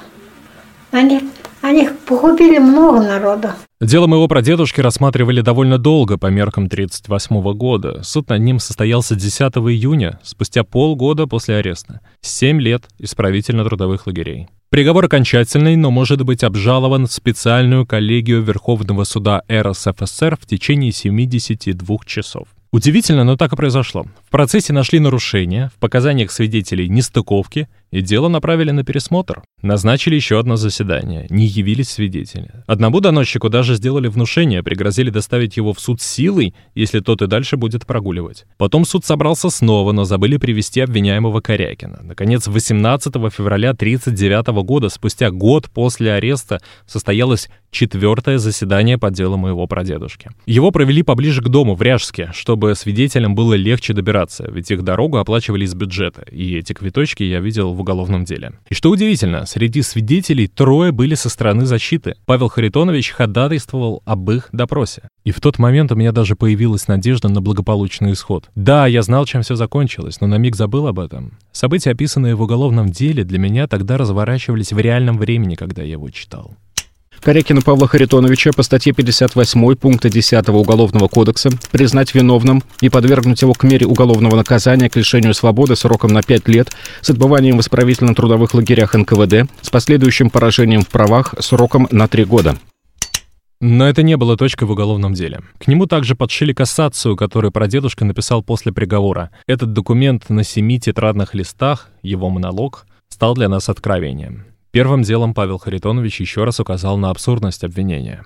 Они, 0.92 1.28
они 1.62 1.88
погубили 2.06 2.58
много 2.58 3.00
народу. 3.00 3.48
Дело 3.80 4.06
моего 4.06 4.28
прадедушки 4.28 4.80
рассматривали 4.80 5.40
довольно 5.40 5.78
долго 5.78 6.18
по 6.18 6.26
меркам 6.26 6.64
1938 6.64 7.52
года. 7.56 8.02
Суд 8.02 8.28
над 8.28 8.40
ним 8.40 8.58
состоялся 8.58 9.14
10 9.14 9.40
июня, 9.40 10.20
спустя 10.22 10.64
полгода 10.64 11.26
после 11.26 11.56
ареста. 11.56 12.00
Семь 12.20 12.60
лет 12.60 12.84
исправительно-трудовых 12.98 14.06
лагерей. 14.06 14.48
Приговор 14.70 15.04
окончательный, 15.04 15.76
но 15.76 15.90
может 15.90 16.22
быть 16.22 16.42
обжалован 16.42 17.06
в 17.06 17.12
специальную 17.12 17.86
коллегию 17.86 18.42
Верховного 18.42 19.04
суда 19.04 19.42
РСФСР 19.50 20.38
в 20.40 20.46
течение 20.46 20.92
72 20.92 21.96
часов. 22.06 22.48
Удивительно, 22.72 23.24
но 23.24 23.36
так 23.36 23.52
и 23.52 23.56
произошло. 23.56 24.06
В 24.26 24.30
процессе 24.30 24.72
нашли 24.72 24.98
нарушения, 24.98 25.70
в 25.76 25.78
показаниях 25.78 26.32
свидетелей 26.32 26.88
нестыковки, 26.88 27.68
и 27.92 28.00
дело 28.00 28.28
направили 28.28 28.70
на 28.72 28.84
пересмотр. 28.84 29.42
Назначили 29.60 30.16
еще 30.16 30.40
одно 30.40 30.56
заседание, 30.56 31.26
не 31.30 31.46
явились 31.46 31.90
свидетели. 31.90 32.50
Одному 32.66 33.00
доносчику 33.00 33.48
даже 33.48 33.76
сделали 33.76 34.08
внушение, 34.08 34.62
пригрозили 34.62 35.10
доставить 35.10 35.56
его 35.56 35.72
в 35.72 35.78
суд 35.78 36.00
силой, 36.00 36.54
если 36.74 37.00
тот 37.00 37.22
и 37.22 37.26
дальше 37.26 37.56
будет 37.56 37.86
прогуливать. 37.86 38.46
Потом 38.56 38.84
суд 38.84 39.04
собрался 39.04 39.50
снова, 39.50 39.92
но 39.92 40.04
забыли 40.04 40.38
привести 40.38 40.80
обвиняемого 40.80 41.40
Корякина. 41.40 42.00
Наконец, 42.02 42.48
18 42.48 43.12
февраля 43.32 43.70
1939 43.70 44.64
года, 44.64 44.88
спустя 44.88 45.30
год 45.30 45.68
после 45.70 46.14
ареста, 46.14 46.60
состоялось 46.86 47.48
четвертое 47.70 48.38
заседание 48.38 48.98
по 48.98 49.10
делу 49.10 49.36
моего 49.36 49.66
прадедушки. 49.66 50.30
Его 50.46 50.70
провели 50.70 51.02
поближе 51.02 51.42
к 51.42 51.48
дому, 51.48 51.74
в 51.74 51.82
Ряжске, 51.82 52.30
чтобы 52.32 52.74
свидетелям 52.74 53.34
было 53.34 53.54
легче 53.54 53.92
добираться, 53.92 54.48
ведь 54.50 54.70
их 54.70 54.82
дорогу 54.82 55.18
оплачивали 55.18 55.64
из 55.64 55.74
бюджета, 55.74 56.22
и 56.30 56.56
эти 56.56 56.72
квиточки 56.72 57.22
я 57.22 57.40
видел 57.40 57.72
в 57.72 57.81
уголовном 57.82 58.24
деле. 58.24 58.52
И 58.70 58.74
что 58.74 58.90
удивительно, 58.90 59.46
среди 59.46 59.82
свидетелей 59.82 60.48
трое 60.48 60.90
были 60.90 61.14
со 61.14 61.28
стороны 61.28 61.66
защиты. 61.66 62.14
Павел 62.24 62.48
Харитонович 62.48 63.10
ходатайствовал 63.10 64.02
об 64.04 64.30
их 64.30 64.48
допросе. 64.52 65.02
И 65.24 65.30
в 65.30 65.40
тот 65.40 65.58
момент 65.58 65.92
у 65.92 65.94
меня 65.94 66.12
даже 66.12 66.34
появилась 66.34 66.88
надежда 66.88 67.28
на 67.28 67.40
благополучный 67.40 68.12
исход. 68.12 68.48
Да, 68.54 68.86
я 68.86 69.02
знал, 69.02 69.26
чем 69.26 69.42
все 69.42 69.54
закончилось, 69.54 70.20
но 70.20 70.26
на 70.26 70.36
миг 70.36 70.56
забыл 70.56 70.86
об 70.86 70.98
этом. 70.98 71.38
События, 71.52 71.90
описанные 71.90 72.34
в 72.34 72.42
уголовном 72.42 72.90
деле, 72.90 73.24
для 73.24 73.38
меня 73.38 73.66
тогда 73.66 73.98
разворачивались 73.98 74.72
в 74.72 74.78
реальном 74.78 75.18
времени, 75.18 75.54
когда 75.54 75.82
я 75.82 75.92
его 75.92 76.10
читал. 76.10 76.54
Корякина 77.22 77.60
Павла 77.62 77.86
Харитоновича 77.86 78.50
по 78.52 78.64
статье 78.64 78.92
58 78.92 79.76
пункта 79.76 80.10
10 80.10 80.48
Уголовного 80.48 81.06
кодекса 81.06 81.50
признать 81.70 82.16
виновным 82.16 82.64
и 82.80 82.88
подвергнуть 82.88 83.42
его 83.42 83.54
к 83.54 83.62
мере 83.62 83.86
уголовного 83.86 84.34
наказания 84.34 84.90
к 84.90 84.96
лишению 84.96 85.32
свободы 85.32 85.76
сроком 85.76 86.12
на 86.12 86.22
5 86.22 86.48
лет 86.48 86.72
с 87.00 87.10
отбыванием 87.10 87.58
в 87.58 87.60
исправительно-трудовых 87.60 88.54
лагерях 88.54 88.94
НКВД 88.94 89.48
с 89.60 89.70
последующим 89.70 90.30
поражением 90.30 90.80
в 90.82 90.88
правах 90.88 91.36
сроком 91.38 91.86
на 91.92 92.08
3 92.08 92.24
года. 92.24 92.56
Но 93.60 93.88
это 93.88 94.02
не 94.02 94.16
было 94.16 94.36
точкой 94.36 94.64
в 94.64 94.72
уголовном 94.72 95.14
деле. 95.14 95.42
К 95.60 95.68
нему 95.68 95.86
также 95.86 96.16
подшили 96.16 96.52
кассацию, 96.52 97.14
которую 97.14 97.52
прадедушка 97.52 98.04
написал 98.04 98.42
после 98.42 98.72
приговора. 98.72 99.30
Этот 99.46 99.72
документ 99.72 100.28
на 100.28 100.42
семи 100.42 100.80
тетрадных 100.80 101.34
листах, 101.34 101.88
его 102.02 102.28
монолог, 102.28 102.84
стал 103.08 103.34
для 103.34 103.48
нас 103.48 103.68
откровением. 103.68 104.51
Первым 104.72 105.02
делом 105.02 105.34
Павел 105.34 105.58
Харитонович 105.58 106.20
еще 106.20 106.44
раз 106.44 106.58
указал 106.58 106.96
на 106.96 107.10
абсурдность 107.10 107.62
обвинения. 107.62 108.24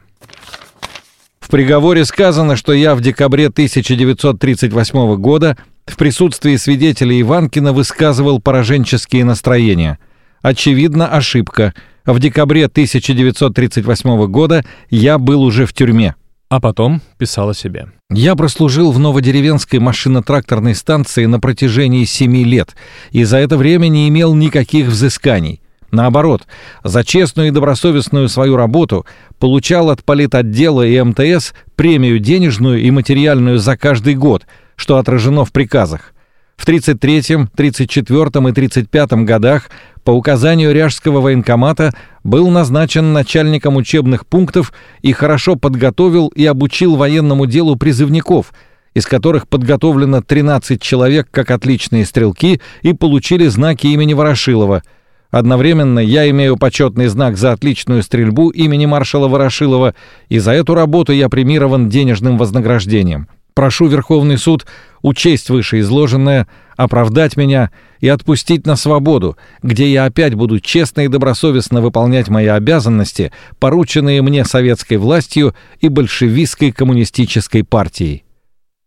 В 1.41 1.49
приговоре 1.49 2.05
сказано, 2.05 2.55
что 2.55 2.73
я 2.73 2.95
в 2.95 3.01
декабре 3.01 3.49
1938 3.49 5.17
года 5.17 5.57
в 5.87 5.97
присутствии 5.97 6.55
свидетелей 6.55 7.21
Иванкина 7.23 7.73
высказывал 7.73 8.41
пораженческие 8.41 9.25
настроения. 9.25 9.99
Очевидно, 10.41 11.09
ошибка. 11.09 11.75
В 12.05 12.21
декабре 12.21 12.67
1938 12.67 14.27
года 14.27 14.65
я 14.89 15.19
был 15.19 15.43
уже 15.43 15.67
в 15.67 15.73
тюрьме. 15.73 16.15
А 16.49 16.61
потом 16.61 17.03
писал 17.19 17.51
о 17.51 17.55
себе. 17.55 17.89
Я 18.09 18.37
прослужил 18.37 18.93
в 18.93 19.01
Новодеревенской 19.01 19.81
машино-тракторной 19.81 20.77
станции 20.77 21.27
на 21.27 21.41
протяжении 21.41 22.05
семи 22.05 22.45
лет 22.45 22.77
и 23.11 23.25
за 23.25 23.39
это 23.39 23.57
время 23.57 23.89
не 23.89 24.09
имел 24.09 24.33
никаких 24.35 24.87
взысканий. 24.87 25.61
Наоборот, 25.97 26.43
за 26.85 27.05
честную 27.05 27.49
и 27.49 27.51
добросовестную 27.51 28.29
свою 28.29 28.57
работу 28.57 29.07
получал 29.39 29.89
от 29.89 30.05
политотдела 30.05 30.87
и 30.87 31.01
МТС 31.01 31.55
премию 31.75 32.19
денежную 32.19 32.83
и 32.83 32.91
материальную 32.91 33.59
за 33.59 33.79
каждый 33.79 34.15
год, 34.15 34.45
что 34.77 34.99
отражено 34.99 35.47
в 35.47 35.53
приказах. 35.53 36.13
В 36.59 36.69
33-м, 36.69 37.49
34-м 37.57 38.49
и 38.49 38.53
35-м 38.53 39.25
годах 39.25 39.71
по 40.05 40.11
указанию 40.11 40.75
Ряжского 40.75 41.23
военкомата 41.23 41.95
был 42.23 42.51
назначен 42.51 43.15
начальником 43.15 43.77
учебных 43.77 44.27
пунктов 44.27 44.75
и 45.01 45.13
хорошо 45.13 45.57
подготовил 45.57 46.29
и 46.29 46.45
обучил 46.45 46.97
военному 46.97 47.47
делу 47.47 47.77
призывников, 47.77 48.53
из 48.93 49.07
которых 49.07 49.49
подготовлено 49.49 50.21
13 50.21 50.79
человек 50.81 51.29
как 51.31 51.51
отличные 51.51 52.05
стрелки 52.05 52.61
и 52.83 52.93
получили 52.93 53.47
знаки 53.47 53.87
имени 53.87 54.13
Ворошилова– 54.13 54.83
Одновременно 55.31 55.99
я 55.99 56.29
имею 56.31 56.57
почетный 56.57 57.09
знак 57.09 57.37
за 57.37 57.53
отличную 57.53 58.03
стрельбу 58.03 58.51
имени 58.51 58.87
маршала 58.87 59.29
Ворошилова, 59.29 59.95
и 60.29 60.39
за 60.39 60.53
эту 60.53 60.75
работу 60.75 61.13
я 61.13 61.29
премирован 61.29 61.89
денежным 61.89 62.39
вознаграждением. 62.39 63.29
Прошу 63.55 63.87
Верховный 63.87 64.37
суд 64.37 64.67
учесть 65.01 65.49
вышеизложенное, 65.49 66.47
оправдать 66.77 67.39
меня 67.39 67.71
и 68.01 68.09
отпустить 68.09 68.67
на 68.67 68.77
свободу, 68.77 69.39
где 69.63 69.91
я 69.91 70.05
опять 70.05 70.35
буду 70.35 70.61
честно 70.61 71.03
и 71.03 71.09
добросовестно 71.09 71.81
выполнять 71.81 72.29
мои 72.29 72.47
обязанности, 72.49 73.33
порученные 73.59 74.21
мне 74.21 74.45
советской 74.45 74.99
властью 74.99 75.55
и 75.81 75.89
большевистской 75.89 76.71
коммунистической 76.71 77.65
партией. 77.65 78.25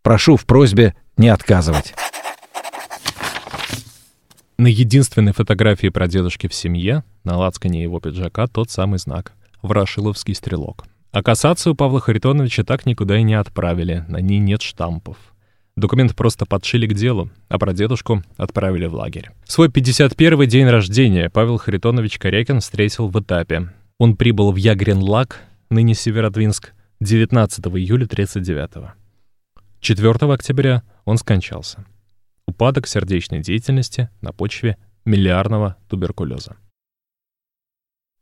Прошу 0.03 0.37
в 0.37 0.45
просьбе 0.45 0.93
не 1.17 1.29
отказывать. 1.29 1.95
На 4.59 4.67
единственной 4.67 5.31
фотографии 5.31 5.87
прадедушки 5.87 6.47
в 6.47 6.53
семье, 6.53 7.05
на 7.23 7.37
лацкане 7.37 7.81
его 7.81 8.01
пиджака, 8.01 8.45
тот 8.45 8.69
самый 8.69 8.99
знак— 8.99 9.31
Ворошиловский 9.61 10.35
стрелок. 10.35 10.83
А 11.13 11.23
кассацию 11.23 11.75
Павла 11.75 12.01
Харитоновича 12.01 12.65
так 12.65 12.85
никуда 12.85 13.17
и 13.19 13.23
не 13.23 13.35
отправили, 13.35 14.03
на 14.09 14.17
ней 14.17 14.39
нет 14.39 14.61
штампов. 14.61 15.15
Документ 15.77 16.13
просто 16.13 16.45
подшили 16.45 16.87
к 16.87 16.93
делу, 16.93 17.29
а 17.47 17.57
прадедушку 17.57 18.21
отправили 18.35 18.87
в 18.87 18.95
лагерь. 18.95 19.29
Свой 19.45 19.69
51-й 19.69 20.47
день 20.47 20.67
рождения 20.67 21.29
Павел 21.29 21.57
Харитонович 21.57 22.19
Корякин 22.19 22.59
встретил 22.59 23.07
в 23.07 23.17
этапе. 23.17 23.69
Он 23.97 24.17
прибыл 24.17 24.51
в 24.51 24.57
Ягренлаг, 24.57 25.39
ныне 25.69 25.93
Северодвинск, 25.93 26.73
19 26.99 27.65
июля 27.77 28.07
39 28.07 28.71
-го. 28.71 28.89
4 29.79 30.33
октября 30.33 30.83
он 31.05 31.17
скончался. 31.17 31.85
Упадок 32.49 32.87
сердечной 32.87 33.41
деятельности 33.41 34.09
на 34.21 34.33
почве 34.33 34.77
миллиардного 35.05 35.77
туберкулеза. 35.87 36.57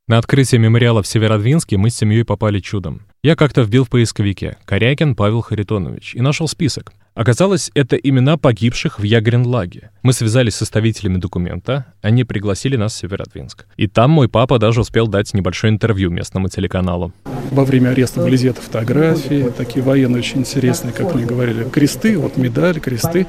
На 0.05 0.17
открытие 0.17 0.59
мемориала 0.59 1.01
в 1.01 1.07
Северодвинске 1.07 1.77
мы 1.77 1.89
с 1.89 1.95
семьей 1.95 2.25
попали 2.25 2.59
чудом. 2.59 3.07
Я 3.23 3.37
как-то 3.37 3.61
вбил 3.61 3.85
в 3.85 3.89
поисковике 3.89 4.57
«Корякин 4.65 5.15
Павел 5.15 5.39
Харитонович» 5.39 6.13
и 6.13 6.19
нашел 6.19 6.49
список. 6.49 6.91
Оказалось, 7.17 7.71
это 7.73 7.95
имена 7.95 8.37
погибших 8.37 8.99
в 8.99 9.03
Ягренлаге. 9.03 9.89
Мы 10.03 10.13
связались 10.13 10.53
с 10.53 10.57
составителями 10.57 11.17
документа, 11.17 11.87
они 12.03 12.23
пригласили 12.23 12.75
нас 12.75 12.93
в 12.93 12.97
Северодвинск. 12.97 13.65
И 13.75 13.87
там 13.87 14.11
мой 14.11 14.29
папа 14.29 14.59
даже 14.59 14.81
успел 14.81 15.07
дать 15.07 15.33
небольшое 15.33 15.73
интервью 15.73 16.11
местному 16.11 16.47
телеканалу. 16.47 17.11
Во 17.49 17.65
время 17.65 17.89
ареста 17.89 18.21
были 18.21 18.35
изъяты 18.35 18.61
фотографии, 18.61 19.49
такие 19.49 19.83
военные 19.83 20.19
очень 20.19 20.41
интересные, 20.41 20.93
как 20.93 21.15
мне 21.15 21.25
говорили, 21.25 21.63
кресты, 21.63 22.19
вот 22.19 22.37
медали, 22.37 22.77
кресты, 22.77 23.25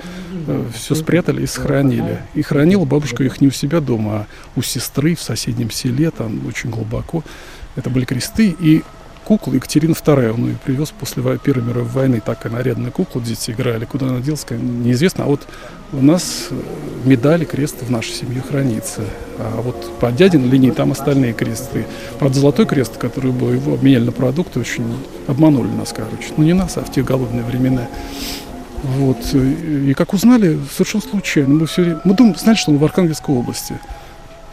э, 0.47 0.65
все 0.75 0.95
спрятали 0.95 1.45
и 1.45 1.47
сохранили. 1.47 2.19
И 2.35 2.43
хранила 2.43 2.85
бабушка 2.85 3.25
их 3.25 3.41
не 3.41 3.49
у 3.49 3.53
себя 3.53 3.81
дома, 3.81 4.13
а 4.13 4.27
у 4.55 4.61
сестры 4.61 5.15
в 5.15 5.23
соседнем 5.23 5.71
селе, 5.71 6.11
там 6.11 6.47
очень 6.47 6.69
глубоко. 6.69 7.25
Это 7.75 7.89
были 7.89 8.05
кресты, 8.05 8.55
и 8.61 8.83
куклу 9.29 9.53
Екатерина 9.53 9.93
II. 9.93 10.31
Он 10.33 10.47
ее 10.47 10.57
привез 10.65 10.91
после 10.91 11.23
Первой 11.39 11.63
мировой 11.63 11.91
войны. 11.91 12.23
Такая 12.25 12.51
нарядная 12.51 12.91
кукла, 12.91 13.21
дети 13.21 13.51
играли. 13.51 13.85
Куда 13.85 14.07
она 14.07 14.21
делась, 14.21 14.47
неизвестно. 14.51 15.25
А 15.25 15.27
вот 15.27 15.47
у 15.93 16.01
нас 16.01 16.49
э, 16.51 16.55
медали, 17.05 17.45
крест 17.45 17.77
в 17.83 17.91
нашей 17.91 18.13
семье 18.13 18.41
хранится. 18.41 19.03
А 19.39 19.61
вот 19.61 19.99
по 20.01 20.11
дядиной 20.11 20.49
линии 20.49 20.71
там 20.71 20.93
остальные 20.93 21.35
кресты. 21.35 21.87
Правда, 22.19 22.41
золотой 22.41 22.65
крест, 22.65 22.97
который 22.97 23.31
был, 23.31 23.53
его 23.53 23.75
обменяли 23.75 24.05
на 24.05 24.13
продукты, 24.13 24.61
очень 24.61 24.87
обманули 25.27 25.69
нас, 25.69 25.93
короче. 25.95 26.33
Ну, 26.39 26.45
не 26.45 26.55
нас, 26.55 26.79
а 26.79 26.81
в 26.81 26.91
те 26.91 27.03
голодные 27.03 27.45
времена. 27.45 27.87
Вот. 28.83 29.35
И 29.35 29.93
как 29.93 30.15
узнали, 30.15 30.59
совершенно 30.73 31.03
случайно. 31.03 31.55
Мы, 31.55 31.67
все, 31.67 32.01
мы 32.05 32.15
думали, 32.15 32.39
знали, 32.39 32.57
что 32.57 32.71
он 32.71 32.79
в 32.79 32.85
Архангельской 32.85 33.35
области. 33.35 33.79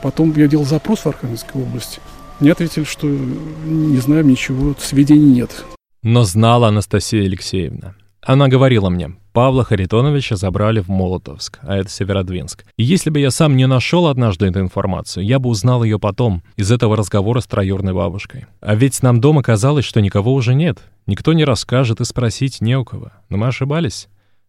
Потом 0.02 0.34
я 0.36 0.48
делал 0.50 0.66
запрос 0.66 1.00
в 1.00 1.08
Архангельской 1.08 1.62
области. 1.62 2.02
Мне 2.40 2.52
ответили, 2.52 2.84
что 2.84 3.08
не 3.08 3.98
знаем 3.98 4.28
ничего, 4.28 4.76
сведений 4.78 5.34
нет. 5.34 5.66
Но 6.04 6.24
знала 6.24 6.68
Анастасия 6.68 7.24
Алексеевна. 7.26 7.96
Она 8.22 8.48
говорила 8.48 8.90
мне, 8.90 9.16
Павла 9.34 9.64
Харитоновича 9.64 10.36
забрали 10.36 10.80
в 10.80 10.88
Молотовск, 10.90 11.60
а 11.62 11.78
это 11.78 11.90
Северодвинск. 11.90 12.66
И 12.76 12.84
если 12.84 13.10
бы 13.10 13.20
я 13.20 13.32
сам 13.32 13.56
не 13.56 13.68
нашел 13.68 14.08
однажды 14.08 14.48
эту 14.48 14.60
информацию, 14.60 15.26
я 15.26 15.40
бы 15.40 15.50
узнал 15.50 15.84
ее 15.84 16.00
потом, 16.00 16.44
из 16.56 16.72
этого 16.72 16.98
разговора 16.98 17.40
с 17.40 17.46
троюрной 17.46 17.94
бабушкой. 17.94 18.48
А 18.62 18.76
ведь 18.76 19.02
нам 19.04 19.22
дома 19.22 19.44
казалось, 19.44 19.86
что 19.86 20.02
никого 20.02 20.34
уже 20.34 20.56
нет. 20.56 20.80
Никто 21.06 21.34
не 21.34 21.46
расскажет 21.46 22.02
и 22.02 22.06
спросить 22.06 22.62
не 22.62 22.76
у 22.76 22.84
кого. 22.84 23.12
Но 23.30 23.38
мы 23.38 23.48
ошибались. 23.48 24.08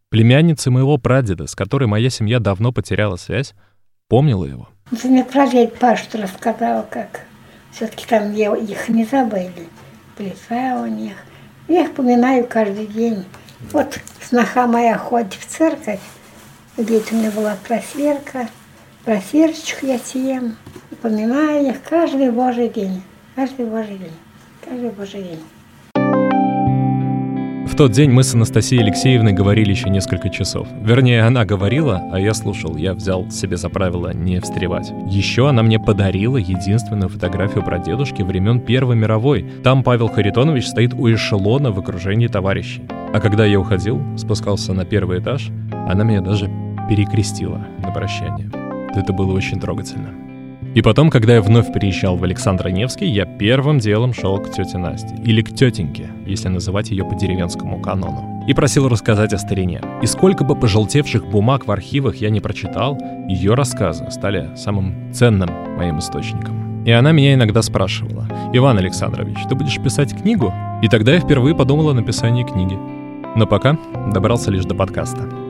Племянница 0.08 0.70
моего 0.70 0.96
прадеда, 0.98 1.46
с 1.46 1.54
которой 1.54 1.86
моя 1.86 2.10
семья 2.10 2.40
давно 2.40 2.72
потеряла 2.72 3.16
связь, 3.16 3.54
помнила 4.08 4.44
его. 4.44 4.68
Мне 5.04 5.24
прадед 5.24 5.78
Паш 5.78 6.08
рассказал, 6.14 6.86
как 6.90 7.26
все-таки 7.72 8.06
там 8.06 8.32
я 8.32 8.54
их 8.56 8.88
не 8.88 9.04
забыли. 9.04 9.68
Лица 10.18 10.80
у 10.80 10.86
них. 10.86 11.14
Я 11.68 11.82
их 11.82 11.94
поминаю 11.94 12.46
каждый 12.46 12.86
день. 12.86 13.24
Вот 13.72 13.98
сноха 14.22 14.66
моя 14.66 14.96
ходит 14.96 15.34
в 15.34 15.46
церковь, 15.46 16.00
где 16.76 17.02
у 17.10 17.14
меня 17.14 17.30
была 17.30 17.56
просверка. 17.66 18.48
Просверочку 19.04 19.86
я 19.86 19.98
съем. 19.98 20.56
Поминаю 21.02 21.68
их 21.68 21.82
каждый 21.82 22.30
божий 22.30 22.68
день. 22.68 23.02
Каждый 23.34 23.66
божий 23.66 23.98
день. 23.98 24.16
Каждый 24.64 24.90
божий 24.90 25.22
день. 25.22 25.44
В 27.66 27.74
тот 27.74 27.92
день 27.92 28.10
мы 28.10 28.22
с 28.22 28.32
Анастасией 28.32 28.82
Алексеевной 28.82 29.32
говорили 29.32 29.70
еще 29.70 29.90
несколько 29.90 30.30
часов. 30.30 30.68
Вернее, 30.80 31.24
она 31.24 31.44
говорила, 31.44 32.00
а 32.12 32.18
я 32.18 32.32
слушал. 32.32 32.76
Я 32.76 32.94
взял 32.94 33.30
себе 33.30 33.56
за 33.56 33.68
правило 33.68 34.14
не 34.14 34.40
встревать. 34.40 34.92
Еще 35.08 35.48
она 35.48 35.62
мне 35.62 35.78
подарила 35.78 36.38
единственную 36.38 37.10
фотографию 37.10 37.64
про 37.64 37.78
дедушки 37.78 38.22
времен 38.22 38.60
Первой 38.60 38.96
мировой. 38.96 39.44
Там 39.62 39.82
Павел 39.82 40.08
Харитонович 40.08 40.68
стоит 40.68 40.94
у 40.94 41.12
эшелона 41.12 41.70
в 41.72 41.78
окружении 41.78 42.28
товарищей. 42.28 42.82
А 43.12 43.20
когда 43.20 43.44
я 43.44 43.60
уходил, 43.60 44.00
спускался 44.16 44.72
на 44.72 44.84
первый 44.84 45.18
этаж, 45.18 45.50
она 45.88 46.04
меня 46.04 46.20
даже 46.20 46.50
перекрестила 46.88 47.66
на 47.82 47.90
прощание. 47.90 48.50
Это 48.94 49.12
было 49.12 49.32
очень 49.32 49.60
трогательно. 49.60 50.25
И 50.76 50.82
потом, 50.82 51.08
когда 51.08 51.36
я 51.36 51.40
вновь 51.40 51.72
переезжал 51.72 52.18
в 52.18 52.24
Александро 52.24 52.68
Невский, 52.68 53.06
я 53.06 53.24
первым 53.24 53.78
делом 53.78 54.12
шел 54.12 54.38
к 54.38 54.52
тете 54.52 54.76
Насте. 54.76 55.14
Или 55.24 55.40
к 55.40 55.54
тетеньке, 55.54 56.10
если 56.26 56.48
называть 56.48 56.90
ее 56.90 57.02
по 57.02 57.14
деревенскому 57.14 57.80
канону. 57.80 58.44
И 58.46 58.52
просил 58.52 58.86
рассказать 58.86 59.32
о 59.32 59.38
старине. 59.38 59.80
И 60.02 60.06
сколько 60.06 60.44
бы 60.44 60.54
пожелтевших 60.54 61.30
бумаг 61.30 61.66
в 61.66 61.70
архивах 61.70 62.16
я 62.16 62.28
не 62.28 62.40
прочитал, 62.40 62.98
ее 63.26 63.54
рассказы 63.54 64.10
стали 64.10 64.50
самым 64.54 65.14
ценным 65.14 65.48
моим 65.78 65.98
источником. 65.98 66.84
И 66.84 66.90
она 66.90 67.10
меня 67.10 67.32
иногда 67.32 67.62
спрашивала, 67.62 68.28
«Иван 68.52 68.76
Александрович, 68.76 69.38
ты 69.48 69.54
будешь 69.54 69.82
писать 69.82 70.14
книгу?» 70.14 70.52
И 70.82 70.88
тогда 70.88 71.14
я 71.14 71.20
впервые 71.20 71.56
подумал 71.56 71.88
о 71.88 71.94
написании 71.94 72.44
книги. 72.44 72.78
Но 73.34 73.46
пока 73.46 73.78
добрался 74.12 74.50
лишь 74.50 74.66
до 74.66 74.74
подкаста. 74.74 75.45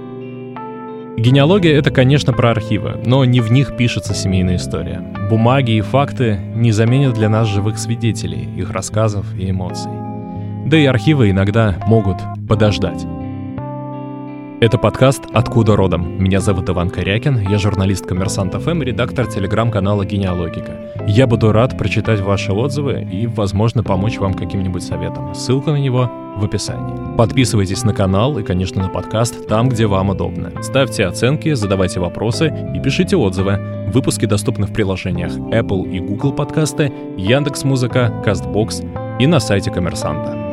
Генеалогия— 1.19 1.73
это, 1.79 1.91
конечно, 1.91 2.35
про 2.35 2.51
архивы, 2.51 3.01
но 3.07 3.25
не 3.25 3.41
в 3.41 3.51
них 3.51 3.75
пишется 3.75 4.13
семейная 4.13 4.57
история. 4.57 5.03
Бумаги 5.31 5.71
и 5.71 5.81
факты 5.81 6.39
не 6.55 6.73
заменят 6.73 7.15
для 7.15 7.31
нас 7.31 7.49
живых 7.49 7.79
свидетелей, 7.79 8.47
их 8.55 8.71
рассказов 8.71 9.25
и 9.35 9.51
эмоций. 9.51 9.91
Да 10.67 10.77
и 10.77 10.85
архивы 10.85 11.31
иногда 11.31 11.77
могут 11.87 12.19
подождать. 12.47 13.07
Это 14.61 14.77
подкаст 14.77 15.25
«Откуда 15.33 15.75
родом?». 15.75 16.23
Меня 16.23 16.41
зовут 16.41 16.69
Иван 16.69 16.91
Корякин, 16.91 17.39
я 17.49 17.57
журналист 17.57 18.07
«Коммерсант 18.07 18.55
ФМ» 18.55 18.83
и 18.83 18.87
редактор 18.87 19.27
телеграм-канала 19.27 20.05
«Генеалогика». 20.05 20.73
Я 21.07 21.27
буду 21.27 21.51
рад 21.51 21.79
прочитать 21.79 22.21
ваши 22.21 22.53
отзывы 22.53 23.09
и, 23.11 23.27
возможно, 23.27 23.83
помочь 23.83 24.19
вам 24.19 24.35
каким-нибудь 24.35 24.83
советом. 24.83 25.35
Ссылка 25.35 25.71
на 25.71 25.77
него 25.77 26.11
в 26.37 26.45
описании. 26.45 27.17
Подписывайтесь 27.17 27.85
на 27.85 27.95
канал 27.95 28.39
и, 28.39 28.43
конечно, 28.43 28.83
на 28.83 28.89
подкаст 28.89 29.47
там, 29.47 29.69
где 29.69 29.87
вам 29.87 30.11
удобно. 30.11 30.53
Ставьте 30.63 31.07
оценки, 31.07 31.55
задавайте 31.55 32.01
вопросы 32.01 32.53
и 32.75 32.81
пишите 32.81 33.17
отзывы. 33.17 33.59
Выпуски 33.93 34.27
доступны 34.27 34.67
в 34.67 34.73
приложениях 34.73 35.33
Apple 35.37 35.91
и 35.91 36.01
Google 36.01 36.33
подкасты, 36.33 36.93
Яндекс.Музыка, 37.17 38.13
Castbox 38.25 39.19
и 39.19 39.27
на 39.27 39.41
сайте 39.41 39.71
«Коммерсанта». 39.71 40.46